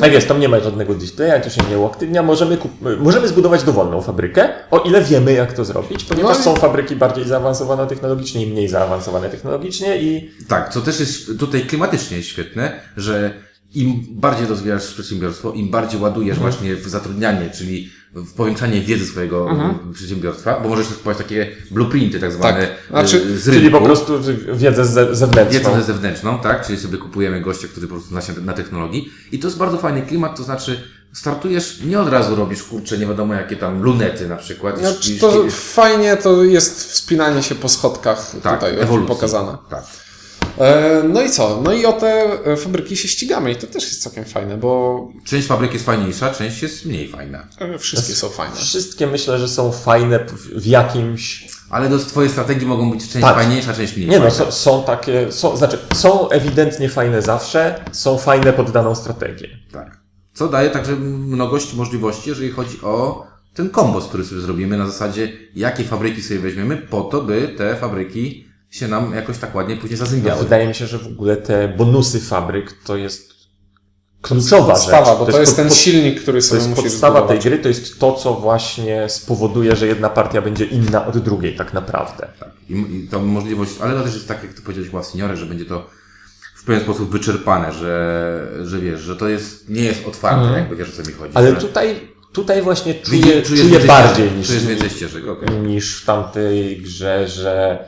Tak 0.00 0.12
jest, 0.12 0.28
tam 0.28 0.40
nie 0.40 0.48
ma 0.48 0.60
żadnego 0.60 0.94
displaya, 0.94 1.40
to 1.42 1.50
się 1.50 1.60
nie 1.70 1.78
uaktywnia. 1.78 2.22
Możemy, 2.22 2.56
kup... 2.56 2.70
możemy 2.98 3.28
zbudować 3.28 3.62
dowolną 3.62 4.02
fabrykę, 4.02 4.48
o 4.70 4.78
ile 4.78 5.02
wiemy, 5.02 5.32
jak 5.32 5.52
to 5.52 5.64
zrobić, 5.64 6.04
ponieważ 6.04 6.36
No 6.36 6.40
i- 6.40 6.44
są 6.44 6.56
fabryki 6.56 6.96
bardziej 6.96 7.24
zaawansowane 7.24 7.86
technologicznie 7.86 8.42
i 8.46 8.50
mniej 8.50 8.68
zaawansowane 8.68 9.28
technologicznie 9.30 9.98
i 10.02 10.30
Tak, 10.48 10.72
co 10.72 10.80
też 10.80 11.00
jest 11.00 11.38
tutaj 11.38 11.60
klimatycznie 11.66 12.22
świetne, 12.22 12.80
że 12.96 13.34
im 13.74 14.04
bardziej 14.10 14.46
rozwijasz 14.46 14.86
przedsiębiorstwo, 14.94 15.52
im 15.52 15.68
bardziej 15.70 16.00
ładujesz 16.00 16.36
Mhm. 16.36 16.52
właśnie 16.52 16.76
w 16.76 16.88
zatrudnianie, 16.88 17.50
czyli 17.50 17.90
w 18.14 18.32
powiększanie 18.32 18.80
wiedzy 18.80 19.06
swojego 19.06 19.50
Mhm. 19.50 19.90
y, 19.90 19.94
przedsiębiorstwa, 19.94 20.60
bo 20.60 20.68
możesz 20.68 20.86
kupować 20.88 21.18
takie 21.18 21.50
blueprinty 21.70 22.20
tak 22.20 22.32
zwane 22.32 22.66
Tak. 22.66 22.76
Znaczy, 22.90 23.16
y, 23.26 23.38
z 23.38 23.48
rynku. 23.48 23.60
czyli 23.60 23.70
po 23.72 23.80
prostu 23.80 24.12
wiedzę 24.54 24.84
ze- 24.86 25.14
zewnętrzną. 25.14 25.58
Wiedzę 25.70 25.82
zewnętrzną, 25.82 26.38
tak? 26.38 26.66
Czyli 26.66 26.78
sobie 26.78 26.98
kupujemy 26.98 27.40
gościa, 27.40 27.68
który 27.68 27.86
po 27.86 27.94
prostu 27.94 28.10
zna 28.10 28.20
się 28.20 28.32
na 28.32 28.52
technologii. 28.52 29.08
I 29.32 29.38
to 29.38 29.46
jest 29.48 29.58
bardzo 29.58 29.78
fajny 29.78 30.02
klimat, 30.02 30.36
to 30.36 30.42
znaczy 30.42 30.80
startujesz, 31.12 31.80
nie 31.84 32.00
od 32.00 32.08
razu 32.08 32.36
robisz, 32.36 32.62
kurczę, 32.62 32.98
nie 32.98 33.06
wiadomo 33.06 33.34
jakie 33.34 33.56
tam 33.56 33.82
lunety 33.82 34.28
na 34.28 34.36
przykład. 34.36 34.78
Znaczy, 34.78 35.18
to 35.18 35.44
fajnie 35.50 36.16
to 36.16 36.44
jest 36.44 36.90
wspinanie 36.92 37.42
się 37.42 37.54
po 37.54 37.68
schodkach 37.68 38.30
tak, 38.42 38.54
tutaj 38.60 38.78
ewolucji. 38.80 39.08
pokazane. 39.08 39.58
Tak. 39.70 39.84
E, 40.60 41.02
No 41.08 41.22
i 41.22 41.30
co? 41.30 41.60
No 41.64 41.72
i 41.72 41.86
o 41.86 41.92
te 41.92 42.24
e, 42.44 42.56
fabryki 42.56 42.96
się 42.96 43.08
ścigamy 43.08 43.52
i 43.52 43.56
to 43.56 43.66
też 43.66 43.84
jest 43.84 44.02
całkiem 44.02 44.24
fajne, 44.24 44.56
bo 44.56 45.08
Część 45.24 45.46
fabryk 45.46 45.72
jest 45.72 45.86
fajniejsza, 45.86 46.34
część 46.34 46.62
jest 46.62 46.84
mniej 46.84 47.08
fajna. 47.08 47.46
e, 47.58 47.78
wszystkie 47.78 48.12
są 48.14 48.28
fajne. 48.28 48.56
Wszystkie 48.56 49.06
myślę, 49.06 49.38
że 49.38 49.48
są 49.48 49.72
fajne 49.72 50.26
w, 50.56 50.66
jakimś... 50.66 51.46
Ale 51.70 51.88
do 51.88 51.98
twojej 51.98 52.30
strategii 52.30 52.66
mogą 52.66 52.90
być 52.90 53.00
część 53.08 53.20
Tak. 53.26 53.34
fajniejsza, 53.34 53.74
część 53.74 53.96
mniej 53.96 54.08
Nie 54.08 54.18
no, 54.20 54.30
fajna. 54.30 54.44
są, 54.44 54.52
są 54.52 54.82
takie, 54.84 55.32
są, 55.32 55.56
znaczy 55.56 55.78
są 55.94 56.28
ewidentnie 56.28 56.88
fajne 56.88 57.22
zawsze, 57.22 57.84
są 57.92 58.18
fajne 58.18 58.52
pod 58.52 58.70
daną 58.70 58.94
strategię. 58.94 59.48
Tak. 59.72 60.00
Co 60.34 60.48
daje 60.48 60.70
także 60.70 60.92
mnogość 60.96 61.74
możliwości, 61.74 62.28
jeżeli 62.28 62.50
chodzi 62.50 62.80
o 62.82 63.26
ten 63.54 63.70
kombos, 63.70 64.06
który 64.06 64.24
sobie 64.24 64.40
zrobimy 64.40 64.76
na 64.78 64.86
zasadzie, 64.86 65.32
jakie 65.54 65.84
fabryki 65.84 66.22
sobie 66.22 66.40
weźmiemy, 66.40 66.76
po 66.76 67.00
to, 67.02 67.22
by 67.22 67.54
te 67.58 67.76
fabryki 67.76 68.47
się 68.70 68.88
nam 68.88 69.14
jakoś 69.14 69.38
tak 69.38 69.54
ładnie 69.54 69.76
później 69.76 69.98
zazębiały. 69.98 70.42
Wydaje 70.42 70.68
mi 70.68 70.74
się, 70.74 70.86
że 70.86 70.98
w 70.98 71.06
ogóle 71.06 71.36
te 71.36 71.68
bonusy 71.68 72.20
fabryk 72.20 72.72
to 72.84 72.96
jest 72.96 73.34
kluczowa 74.22 74.72
Podstawa, 74.72 75.06
rzecz. 75.06 75.18
bo 75.18 75.26
to 75.32 75.40
jest 75.40 75.52
pod- 75.52 75.56
ten 75.56 75.68
pod- 75.68 75.76
silnik, 75.76 76.22
który 76.22 76.40
To 76.40 76.46
sobie 76.46 76.58
jest 76.58 76.68
musisz 76.68 76.84
podstawa 76.84 77.14
tej 77.20 77.22
zbudować. 77.40 77.44
gry, 77.44 77.58
to 77.58 77.68
jest 77.68 77.98
to, 77.98 78.12
co 78.12 78.34
właśnie 78.34 79.08
spowoduje, 79.08 79.76
że 79.76 79.86
jedna 79.86 80.08
partia 80.10 80.42
będzie 80.42 80.64
inna 80.64 81.06
od 81.06 81.18
drugiej, 81.18 81.56
tak 81.56 81.72
naprawdę. 81.74 82.28
Tak. 82.40 82.50
I, 82.68 82.74
I 83.04 83.08
to 83.10 83.18
możliwość, 83.20 83.72
ale 83.80 83.94
to 83.94 84.02
też 84.04 84.14
jest 84.14 84.28
tak, 84.28 84.42
jak 84.42 84.52
to 84.52 84.62
powiedziałeś 84.62 84.92
Ław 84.92 85.06
Seniore, 85.06 85.36
że 85.36 85.46
będzie 85.46 85.64
to 85.64 85.86
w 86.56 86.64
pewien 86.64 86.82
sposób 86.82 87.10
wyczerpane, 87.10 87.72
że, 87.72 88.48
że 88.64 88.78
wiesz, 88.78 89.00
że 89.00 89.16
to 89.16 89.28
jest, 89.28 89.68
nie 89.68 89.82
jest 89.82 90.06
otwarte, 90.06 90.58
jakby 90.58 90.76
wiesz 90.76 90.88
o 90.88 91.02
co 91.02 91.08
mi 91.08 91.14
chodzi. 91.14 91.32
Ale 91.34 91.50
że 91.50 91.56
tutaj, 91.56 92.00
tutaj 92.32 92.62
właśnie 92.62 92.94
czuję, 92.94 93.42
czuję 93.42 93.64
więcej 93.64 93.88
bardziej 93.88 94.32
niż, 94.32 94.46
Czujesz 94.46 94.66
więcej 94.66 94.90
ścieżek, 94.90 95.28
okej. 95.28 95.50
niż 95.56 96.02
w 96.02 96.04
tamtej 96.06 96.76
grze, 96.82 97.28
że 97.28 97.78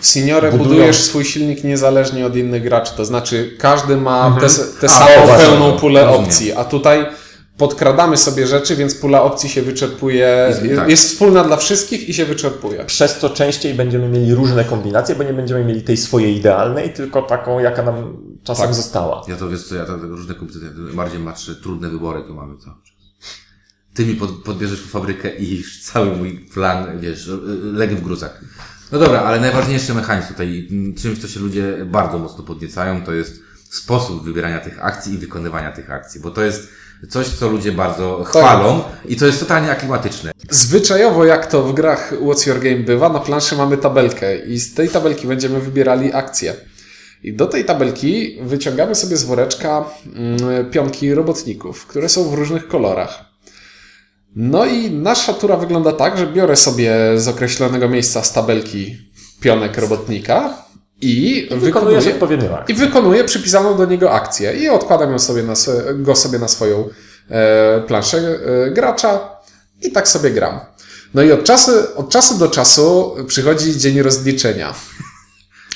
W 0.00 0.06
Seniore 0.06 0.50
Budują- 0.52 0.58
budujesz 0.68 1.02
swój 1.02 1.24
silnik 1.24 1.64
niezależnie 1.64 2.26
od 2.26 2.36
innych 2.36 2.62
graczy, 2.62 2.92
to 2.96 3.04
znaczy 3.04 3.56
każdy 3.58 3.96
ma 3.96 4.36
tę 4.40 4.46
te, 4.80 4.86
A, 4.86 4.88
samą 4.88 5.24
o, 5.24 5.36
pełną 5.38 5.56
właśnie, 5.58 5.80
pulę 5.80 6.04
rozumiem. 6.04 6.24
opcji, 6.26 6.52
a 6.52 6.64
tutaj 6.64 7.06
podkradamy 7.58 8.16
sobie 8.16 8.46
rzeczy, 8.46 8.76
więc 8.76 8.94
pula 8.94 9.22
opcji 9.22 9.48
się 9.50 9.62
wyczerpuje, 9.62 10.46
Jest- 10.48 10.76
tak. 10.76 10.88
jest 10.90 11.08
wspólna 11.08 11.44
dla 11.44 11.56
wszystkich 11.56 12.08
i 12.08 12.14
się 12.14 12.24
wyczerpuje. 12.24 12.84
przez 12.84 13.18
to 13.18 13.30
częściej 13.30 13.74
będziemy 13.74 14.08
mieli 14.08 14.34
różne 14.34 14.64
kombinacje, 14.64 15.14
bo 15.14 15.22
nie 15.22 15.32
będziemy 15.32 15.64
mieli 15.64 15.82
tej 15.82 15.96
swojej 15.96 16.36
idealnej, 16.36 16.92
tylko 16.92 17.22
taką, 17.22 17.58
jaka 17.58 17.82
nam 17.82 18.16
czasem 18.44 18.66
Tak. 18.66 18.74
została. 18.74 19.22
Ja 19.28 19.36
to 19.36 19.48
wiesz 19.48 19.62
co, 19.64 19.74
ja 19.74 19.84
to 19.84 19.96
różne 19.96 20.34
komputery, 20.34 20.66
bardziej 20.94 21.18
masz 21.18 21.50
trudne 21.62 21.88
wybory 21.88 22.22
tu 22.26 22.34
mamy 22.34 22.54
cały 22.58 22.76
czas. 22.84 22.94
Ty 23.94 24.06
mi 24.06 24.14
pod, 24.14 24.30
podbierzesz 24.30 24.80
fabrykę 24.82 25.36
i 25.36 25.62
cały 25.82 26.16
mój 26.16 26.32
plan, 26.54 27.00
wiesz, 27.00 27.30
legł 27.62 27.96
w 27.96 28.00
gruzach. 28.02 28.40
No 28.92 28.98
dobra, 28.98 29.20
ale 29.20 29.40
najważniejszy 29.40 29.94
mechanizm 29.94 30.28
tutaj, 30.28 30.68
m, 30.70 30.94
czymś, 30.94 31.18
co 31.18 31.28
się 31.28 31.40
ludzie 31.40 31.76
bardzo 31.86 32.18
mocno 32.18 32.44
podniecają, 32.44 33.04
to 33.04 33.12
jest 33.12 33.40
sposób 33.70 34.24
wybierania 34.24 34.60
tych 34.60 34.84
akcji 34.84 35.14
i 35.14 35.18
wykonywania 35.18 35.72
tych 35.72 35.90
akcji, 35.90 36.20
bo 36.20 36.30
to 36.30 36.42
jest 36.42 36.68
coś, 37.08 37.28
co 37.28 37.48
ludzie 37.48 37.72
bardzo 37.72 38.24
chwalą 38.24 38.82
i 39.08 39.16
co 39.16 39.26
jest 39.26 39.40
totalnie 39.40 39.70
aklimatyczne. 39.70 40.32
Zwyczajowo, 40.50 41.24
jak 41.24 41.46
to 41.46 41.62
w 41.62 41.74
grach 41.74 42.12
What's 42.12 42.48
Your 42.48 42.60
Game 42.60 42.76
bywa, 42.76 43.08
na 43.08 43.18
planszy 43.18 43.56
mamy 43.56 43.76
tabelkę 43.76 44.38
i 44.38 44.58
z 44.58 44.74
tej 44.74 44.88
tabelki 44.88 45.26
będziemy 45.26 45.60
wybierali 45.60 46.12
akcje. 46.12 46.54
I 47.22 47.32
do 47.32 47.46
tej 47.46 47.64
tabelki 47.64 48.38
wyciągamy 48.42 48.94
sobie 48.94 49.16
z 49.16 49.24
woreczka 49.24 49.84
mm, 50.16 50.70
pionki 50.70 51.14
robotników, 51.14 51.86
które 51.86 52.08
są 52.08 52.30
w 52.30 52.34
różnych 52.34 52.68
kolorach. 52.68 53.24
No 54.36 54.64
i 54.66 54.90
nasza 54.90 55.32
tura 55.32 55.56
wygląda 55.56 55.92
tak, 55.92 56.18
że 56.18 56.26
biorę 56.26 56.56
sobie 56.56 56.94
z 57.16 57.28
określonego 57.28 57.88
miejsca 57.88 58.22
z 58.22 58.32
tabelki 58.32 58.96
pionek 59.40 59.78
robotnika 59.78 60.64
i, 61.00 61.48
odpowiednią 62.12 62.56
akcję. 62.56 62.74
i 62.74 62.78
wykonuje 62.78 63.24
przypisaną 63.24 63.76
do 63.76 63.86
niego 63.86 64.12
akcję 64.12 64.56
i 64.56 64.68
odkładam 64.68 65.12
ją 65.12 65.18
sobie 65.18 65.42
na, 65.42 65.54
go 65.94 66.16
sobie 66.16 66.38
na 66.38 66.48
swoją 66.48 66.88
e, 67.30 67.80
planszę 67.80 68.18
e, 68.18 68.70
gracza 68.70 69.20
i 69.82 69.92
tak 69.92 70.08
sobie 70.08 70.30
gram. 70.30 70.60
No 71.14 71.22
i 71.22 71.32
od 71.32 71.44
czasu, 71.44 71.70
od 71.96 72.08
czasu 72.08 72.38
do 72.38 72.48
czasu 72.48 73.16
przychodzi 73.26 73.78
dzień 73.78 74.02
rozliczenia. 74.02 74.74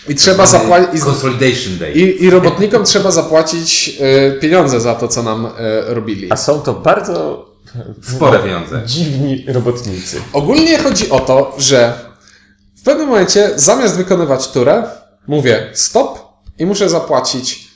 I 0.09 0.15
trzeba 0.15 0.47
zapłacić. 0.47 1.03
Consolidation 1.03 1.79
Day. 1.79 1.93
I, 1.93 2.25
I 2.25 2.31
robotnikom 2.31 2.85
trzeba 2.85 3.11
zapłacić 3.11 3.99
e, 4.01 4.33
pieniądze 4.33 4.81
za 4.81 4.95
to, 4.95 5.09
co 5.09 5.23
nam 5.23 5.47
e, 5.47 5.51
robili. 5.95 6.33
A 6.33 6.37
są 6.37 6.61
to 6.61 6.75
bardzo 6.75 7.48
Spore 8.17 8.39
pieniądze. 8.39 8.83
dziwni 8.87 9.45
robotnicy. 9.49 10.21
Ogólnie 10.33 10.79
chodzi 10.79 11.11
o 11.11 11.21
to, 11.21 11.55
że 11.59 11.99
w 12.81 12.83
pewnym 12.83 13.07
momencie 13.09 13.51
zamiast 13.57 13.97
wykonywać 13.97 14.49
turę, 14.49 14.85
mówię 15.27 15.71
stop 15.75 16.19
i 16.59 16.67
muszę 16.67 16.89
zapłacić. 16.89 17.69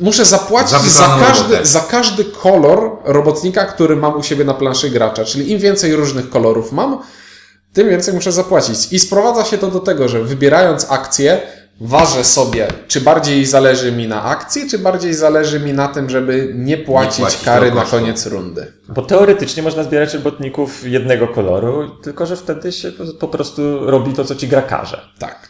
Muszę 0.00 0.24
zapłacić 0.24 0.92
Za 0.92 1.16
każdy, 1.26 1.42
robotę. 1.42 1.66
za 1.66 1.80
każdy 1.80 2.24
kolor 2.24 2.98
robotnika, 3.04 3.64
który 3.64 3.96
mam 3.96 4.16
u 4.16 4.22
siebie 4.22 4.44
na 4.44 4.54
planszy 4.54 4.90
gracza. 4.90 5.24
Czyli 5.24 5.50
im 5.50 5.58
więcej 5.58 5.96
różnych 5.96 6.30
kolorów 6.30 6.72
mam, 6.72 6.98
tym 7.72 7.88
więcej 7.88 8.14
muszę 8.14 8.32
zapłacić. 8.32 8.92
I 8.92 8.98
sprowadza 8.98 9.44
się 9.44 9.58
to 9.58 9.68
do 9.70 9.80
tego, 9.80 10.08
że 10.08 10.24
wybierając 10.24 10.86
akcję, 10.90 11.40
ważę 11.80 12.24
sobie, 12.24 12.68
czy 12.88 13.00
bardziej 13.00 13.46
zależy 13.46 13.92
mi 13.92 14.08
na 14.08 14.22
akcji, 14.24 14.70
czy 14.70 14.78
bardziej 14.78 15.14
zależy 15.14 15.60
mi 15.60 15.72
na 15.72 15.88
tym, 15.88 16.10
żeby 16.10 16.52
nie 16.54 16.76
płacić, 16.78 17.20
płacić 17.20 17.44
kary 17.44 17.72
na 17.72 17.84
koniec 17.84 18.26
rundy. 18.26 18.72
Bo 18.88 19.02
teoretycznie 19.02 19.62
można 19.62 19.82
zbierać 19.82 20.14
robotników 20.14 20.86
jednego 20.86 21.28
koloru, 21.28 21.88
tylko 22.02 22.26
że 22.26 22.36
wtedy 22.36 22.72
się 22.72 22.92
po 23.20 23.28
prostu 23.28 23.90
robi 23.90 24.12
to, 24.12 24.24
co 24.24 24.34
ci 24.34 24.48
gra 24.48 24.62
każe. 24.62 25.00
Tak. 25.18 25.48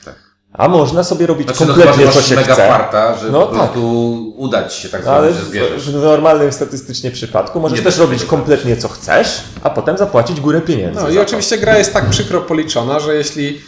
A 0.52 0.68
można 0.68 1.04
sobie 1.04 1.26
robić 1.26 1.46
Znaczy, 1.46 1.66
no 1.66 1.74
kompletnie, 1.74 2.06
że 2.06 2.12
co 2.12 2.22
się 2.22 2.34
mega 2.36 2.54
chce. 2.54 2.68
farta, 2.68 3.16
że 3.18 3.30
No 3.30 3.40
po 3.40 3.46
tak. 3.46 3.54
prostu 3.56 4.34
udać 4.36 4.74
się 4.74 4.88
tak 4.88 5.04
No, 5.04 5.10
ale 5.12 5.28
zwane, 5.32 5.44
że 5.44 5.48
zbierzesz. 5.50 5.90
w, 5.90 5.92
w 5.92 6.02
normalnym 6.02 6.52
statystycznie 6.52 7.10
przypadku 7.10 7.60
możesz 7.60 7.78
Nie 7.78 7.84
też 7.84 7.98
robić 7.98 8.24
kompletnie 8.24 8.76
co 8.76 8.88
chcesz, 8.88 9.40
a 9.62 9.70
potem 9.70 9.98
zapłacić 9.98 10.40
górę 10.40 10.60
pieniędzy. 10.60 11.00
No 11.02 11.08
i 11.08 11.14
to. 11.14 11.22
oczywiście 11.22 11.58
gra 11.58 11.78
jest 11.78 11.92
tak 11.92 12.10
przykro 12.10 12.40
policzona, 12.40 13.00
że 13.00 13.14
jeśli 13.14 13.60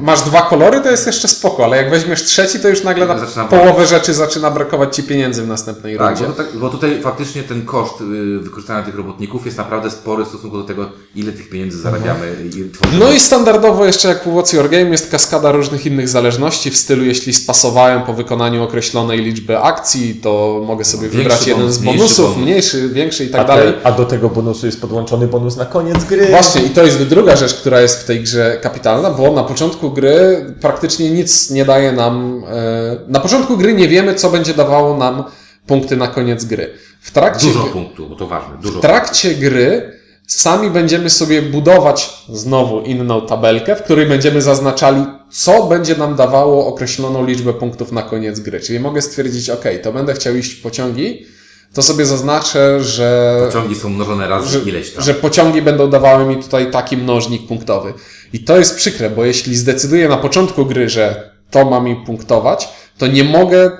masz 0.00 0.22
dwa 0.22 0.42
kolory, 0.42 0.80
to 0.80 0.90
jest 0.90 1.06
jeszcze 1.06 1.28
spoko, 1.28 1.64
ale 1.64 1.76
jak 1.76 1.90
weźmiesz 1.90 2.24
trzeci, 2.24 2.60
to 2.60 2.68
już 2.68 2.82
nagle 2.84 3.06
na 3.06 3.18
Zaczyna 3.18 3.44
połowę 3.44 3.86
rzeczy 3.86 4.14
zaczyna 4.14 4.50
brakować 4.50 4.96
ci 4.96 5.02
pieniędzy 5.02 5.42
w 5.42 5.48
następnej 5.48 5.98
Tak, 5.98 6.06
rundzie. 6.08 6.24
bo, 6.26 6.32
tak, 6.32 6.46
bo 6.56 6.68
tutaj 6.68 7.00
faktycznie 7.02 7.42
ten 7.42 7.64
koszt 7.64 8.00
y, 8.00 8.38
wykorzystania 8.40 8.82
tych 8.82 8.94
robotników 8.96 9.46
jest 9.46 9.58
naprawdę 9.58 9.90
spory 9.90 10.24
w 10.24 10.28
stosunku 10.28 10.58
do 10.58 10.64
tego, 10.64 10.90
ile 11.14 11.32
tych 11.32 11.50
pieniędzy 11.50 11.78
zarabiamy 11.78 12.36
i 12.44 12.70
tworzymy. 12.70 12.98
No 13.04 13.12
i 13.12 13.20
standardowo 13.20 13.84
jeszcze 13.84 14.08
jak 14.08 14.24
w 14.24 14.26
What's 14.26 14.54
Your 14.56 14.68
Game 14.70 14.84
jest 14.90 15.10
kaskada 15.10 15.52
różnych 15.52 15.86
innych 15.86 16.08
zależności 16.08 16.70
w 16.70 16.76
stylu 16.76 17.04
jeśli 17.04 17.34
spasowałem 17.34 18.02
po 18.02 18.14
wykonaniu 18.14 18.62
określonej 18.62 19.18
liczby 19.18 19.58
akcji, 19.58 20.14
to 20.14 20.62
mogę 20.66 20.84
sobie 20.84 21.02
Większy 21.08 21.18
wybrać 21.18 21.46
jeden 21.46 21.72
z 21.72 21.80
mniejszy 21.80 21.98
bonusów, 21.98 22.30
bonus. 22.30 22.42
mniejszy, 22.44 22.88
większy 22.88 23.24
i 23.24 23.28
a, 23.28 23.32
tak 23.32 23.46
te, 23.46 23.56
dalej. 23.56 23.74
a 23.84 23.92
do 23.92 24.04
tego 24.04 24.28
bonusu 24.28 24.66
jest 24.66 24.80
podłączony 24.80 25.26
bonus 25.26 25.56
na 25.56 25.66
koniec 25.66 26.04
gry. 26.04 26.26
Właśnie, 26.26 26.62
i 26.62 26.70
to 26.70 26.84
jest 26.84 27.02
druga 27.02 27.36
rzecz, 27.36 27.54
która 27.54 27.80
jest 27.80 28.00
w 28.02 28.04
tej 28.04 28.22
grze 28.22 28.58
kapitalna, 28.62 29.10
bo 29.10 29.22
na 29.38 29.44
początku 29.44 29.90
gry 29.90 30.46
praktycznie 30.60 31.10
nic 31.10 31.50
nie 31.50 31.64
daje 31.64 31.92
nam. 31.92 32.44
E, 32.48 32.96
na 33.08 33.20
początku 33.20 33.56
gry 33.56 33.74
nie 33.74 33.88
wiemy, 33.88 34.14
co 34.14 34.30
będzie 34.30 34.54
dawało 34.54 34.96
nam 34.96 35.24
punkty 35.66 35.96
na 35.96 36.08
koniec 36.08 36.44
gry. 36.44 36.70
W 37.00 37.10
trakcie, 37.10 37.46
Dużo 37.46 37.62
gry- 37.64 37.72
punktów, 37.72 38.08
bo 38.10 38.16
to 38.16 38.26
ważne, 38.26 38.54
dużo 38.62 38.78
w 38.78 38.82
trakcie 38.82 39.34
gry 39.34 39.92
sami 40.26 40.70
będziemy 40.70 41.10
sobie 41.10 41.42
budować 41.42 42.10
znowu 42.32 42.80
inną 42.80 43.26
tabelkę, 43.26 43.76
w 43.76 43.82
której 43.82 44.06
będziemy 44.06 44.42
zaznaczali, 44.42 45.04
co 45.30 45.66
będzie 45.66 45.96
nam 45.96 46.16
dawało 46.16 46.66
określoną 46.66 47.26
liczbę 47.26 47.52
punktów 47.54 47.92
na 47.92 48.02
koniec 48.02 48.40
gry. 48.40 48.60
Czyli 48.60 48.80
mogę 48.80 49.02
stwierdzić, 49.02 49.50
ok, 49.50 49.64
to 49.82 49.92
będę 49.92 50.14
chciał 50.14 50.36
iść 50.36 50.52
w 50.52 50.62
pociągi, 50.62 51.26
to 51.74 51.82
sobie 51.82 52.06
zaznaczę, 52.06 52.84
że 52.84 53.36
Pociągi 53.46 53.74
są 53.74 53.88
mnożone 53.88 54.28
razy 54.28 54.48
że, 54.48 54.70
ileś 54.70 54.92
tam. 54.92 55.04
że 55.04 55.14
pociągi 55.14 55.62
będą 55.62 55.90
dawały 55.90 56.24
mi 56.24 56.42
tutaj 56.42 56.70
taki 56.70 56.96
mnożnik 56.96 57.46
punktowy. 57.46 57.94
I 58.32 58.44
to 58.44 58.58
jest 58.58 58.76
przykre, 58.76 59.10
bo 59.10 59.24
jeśli 59.24 59.56
zdecyduję 59.56 60.08
na 60.08 60.16
początku 60.16 60.66
gry, 60.66 60.88
że 60.88 61.30
to 61.50 61.64
ma 61.64 61.80
mi 61.80 61.96
punktować, 61.96 62.68
to 62.98 63.06
nie 63.06 63.24
mogę 63.24 63.70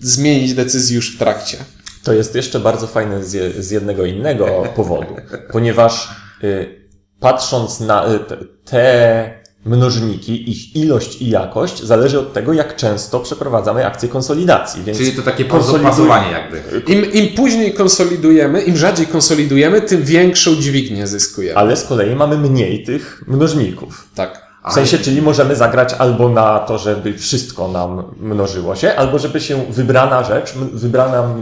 zmienić 0.00 0.54
decyzji 0.54 0.96
już 0.96 1.16
w 1.16 1.18
trakcie. 1.18 1.58
To 2.04 2.12
jest 2.12 2.34
jeszcze 2.34 2.60
bardzo 2.60 2.86
fajne 2.86 3.24
z, 3.24 3.32
je, 3.32 3.62
z 3.62 3.70
jednego 3.70 4.04
innego 4.04 4.46
powodu, 4.76 5.16
ponieważ 5.52 6.10
y, 6.44 6.88
patrząc 7.20 7.80
na 7.80 8.14
y, 8.14 8.18
te 8.64 9.45
mnożniki, 9.66 10.50
ich 10.50 10.76
ilość 10.76 11.22
i 11.22 11.30
jakość 11.30 11.82
zależy 11.82 12.18
od 12.20 12.32
tego, 12.32 12.52
jak 12.52 12.76
często 12.76 13.20
przeprowadzamy 13.20 13.86
akcję 13.86 14.08
konsolidacji. 14.08 14.82
Więc 14.84 14.98
Czyli 14.98 15.12
to 15.12 15.22
takie 15.22 15.44
pasowanie 15.44 16.30
jakby. 16.30 16.62
Im, 16.92 17.12
Im 17.12 17.34
później 17.34 17.74
konsolidujemy, 17.74 18.62
im 18.62 18.76
rzadziej 18.76 19.06
konsolidujemy, 19.06 19.80
tym 19.80 20.02
większą 20.02 20.54
dźwignię 20.54 21.06
zyskujemy. 21.06 21.56
Ale 21.58 21.76
z 21.76 21.84
kolei 21.84 22.14
mamy 22.16 22.38
mniej 22.38 22.82
tych 22.84 23.24
mnożników. 23.26 24.08
Tak. 24.14 24.46
W 24.70 24.72
sensie, 24.72 24.98
czyli 24.98 25.22
możemy 25.22 25.56
zagrać 25.56 25.92
albo 25.94 26.28
na 26.28 26.58
to, 26.58 26.78
żeby 26.78 27.18
wszystko 27.18 27.68
nam 27.68 28.02
mnożyło 28.20 28.76
się, 28.76 28.94
albo 28.96 29.18
żeby 29.18 29.40
się 29.40 29.64
wybrana 29.70 30.24
rzecz, 30.24 30.54
wybrana 30.72 31.34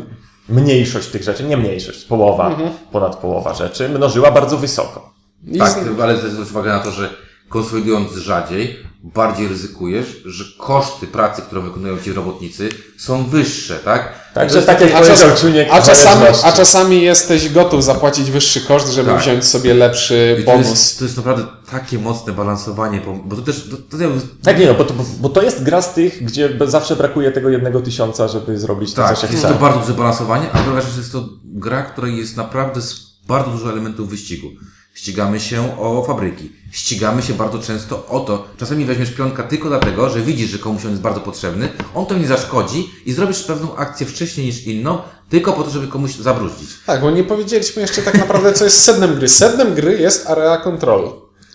mniejszość 0.49 1.09
tych 1.09 1.23
rzeczy, 1.23 1.45
nie 1.45 1.57
mniejszość, 1.57 2.05
połowa, 2.05 2.49
Mhm. 2.49 2.71
ponad 2.93 3.17
połowa 3.17 3.55
rzeczy, 3.55 3.89
mnożyła 3.89 4.31
bardzo 4.31 4.59
wysoko. 4.59 5.15
Tak, 5.59 5.79
ale 6.03 6.17
zwróć 6.17 6.51
uwagę 6.51 6.71
na 6.71 6.79
to, 6.81 6.91
że 6.91 7.11
konsolidując 7.59 8.13
rzadziej, 8.13 8.77
bardziej 9.03 9.49
ryzykujesz, 9.49 10.23
że 10.25 10.45
koszty 10.59 11.07
pracy, 11.07 11.43
którą 11.43 11.63
wykonują 11.63 11.99
ci 11.99 12.13
robotnicy, 12.13 12.69
są 12.99 13.25
wyższe, 13.25 13.75
tak? 13.79 14.13
Także 14.35 14.53
To 14.53 14.57
jest 14.57 14.67
tak 14.67 14.81
jak 14.81 14.91
a, 14.95 15.07
czas, 15.07 15.23
a, 15.71 15.83
czasami, 15.83 16.27
a 16.45 16.53
czasami 16.53 17.03
jesteś 17.03 17.53
gotów 17.53 17.85
zapłacić 17.85 18.31
wyższy 18.31 18.61
koszt, 18.61 18.89
żeby 18.93 19.11
Tak. 19.11 19.21
wziąć 19.21 19.45
sobie 19.45 19.75
lepszy 19.75 20.37
I 20.41 20.45
to 20.45 20.51
bonus. 20.53 20.71
jest, 20.71 20.99
to 20.99 21.05
jest 21.05 21.17
naprawdę 21.17 21.47
takie 21.71 21.99
mocne 21.99 22.33
balansowanie, 22.33 23.01
bo- 23.25 23.37
to 23.37 23.43
też, 23.43 23.69
to, 23.71 23.77
to, 23.77 24.05
Tak, 24.45 24.59
nie 24.59 24.67
no, 24.67 24.75
bo 24.75 24.85
to, 24.85 24.95
bo 25.21 25.29
to 25.29 25.43
jest 25.43 25.63
gra 25.63 25.83
z 25.83 25.95
tych, 25.95 26.25
gdzie 26.25 26.59
zawsze 26.67 26.97
brakuje 26.97 27.33
tego 27.33 27.49
jednego 27.51 27.81
tysiąca, 27.81 28.29
żeby 28.29 28.59
zrobić 28.59 28.95
to, 28.95 29.03
tak, 29.03 29.19
co 29.19 29.27
się 29.27 29.33
jest 29.33 29.47
to 29.49 29.55
bardzo 29.55 29.81
duże 29.81 29.93
balansowanie, 29.95 30.47
a 30.53 30.63
druga 30.63 30.81
rzecz 30.81 30.97
jest 30.97 31.13
to 31.13 31.29
gra, 31.45 31.83
której 31.83 32.17
jest 32.17 32.37
naprawdę 32.37 32.81
z 32.83 33.15
bardzo 33.29 33.51
dużo 33.51 33.73
elementów 33.73 34.09
wyścigu. 34.11 34.47
Ścigamy 34.95 35.41
się 35.41 35.79
o 35.81 36.05
fabryki. 36.07 36.53
Ścigamy 36.73 37.23
się 37.23 37.35
bardzo 37.35 37.59
często 37.59 38.07
o 38.07 38.21
to. 38.21 38.49
Czasami 38.57 38.85
weźmiesz 38.85 39.11
pionka 39.11 39.43
tylko 39.43 39.69
dlatego, 39.69 40.11
że 40.11 40.21
widzisz, 40.21 40.51
że 40.51 40.59
komuś 40.59 40.85
on 40.85 40.91
jest 40.91 41.03
bardzo 41.03 41.21
potrzebny, 41.21 41.69
on 41.95 42.07
to 42.07 42.19
nie 42.19 42.27
zaszkodzi 42.27 42.91
i 43.07 43.13
zrobisz 43.13 43.43
pewną 43.43 43.77
akcję 43.77 44.07
wcześniej 44.07 44.47
niż 44.47 44.67
inną, 44.67 44.99
tylko 45.29 45.53
po 45.53 45.63
to, 45.63 45.71
żeby 45.71 45.89
komuś 45.89 46.17
zabruździć. 46.17 46.69
Tak, 46.87 47.01
bo 47.01 47.11
nie 47.11 47.25
powiedzieliśmy 47.25 47.83
jeszcze 47.83 48.03
tak 48.03 48.15
naprawdę, 48.15 48.53
co 48.53 48.65
jest 48.65 48.83
sednem 48.83 49.15
gry. 49.15 49.29
Sednem 49.29 49.75
gry 49.75 49.99
jest 49.99 50.27
area 50.27 50.57
control. 50.57 51.13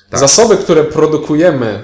Tak. 0.09 0.19
Zasoby, 0.19 0.57
które 0.57 0.83
produkujemy 0.83 1.67
e, 1.67 1.83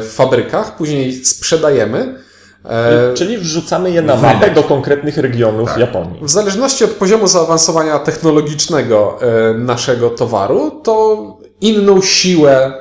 w 0.00 0.12
fabrykach, 0.14 0.76
później 0.76 1.24
sprzedajemy. 1.24 2.25
E, 2.70 3.14
Czyli 3.14 3.38
wrzucamy 3.38 3.90
je 3.90 4.02
na 4.02 4.16
mapę 4.16 4.50
do 4.50 4.62
konkretnych 4.62 5.16
regionów 5.18 5.68
Tak. 5.68 5.78
Japonii. 5.78 6.18
W 6.22 6.30
zależności 6.30 6.84
od 6.84 6.90
poziomu 6.90 7.26
zaawansowania 7.26 7.98
technologicznego 7.98 9.18
e, 9.20 9.54
naszego 9.54 10.10
towaru, 10.10 10.70
to 10.84 11.16
inną 11.60 12.02
siłę 12.02 12.72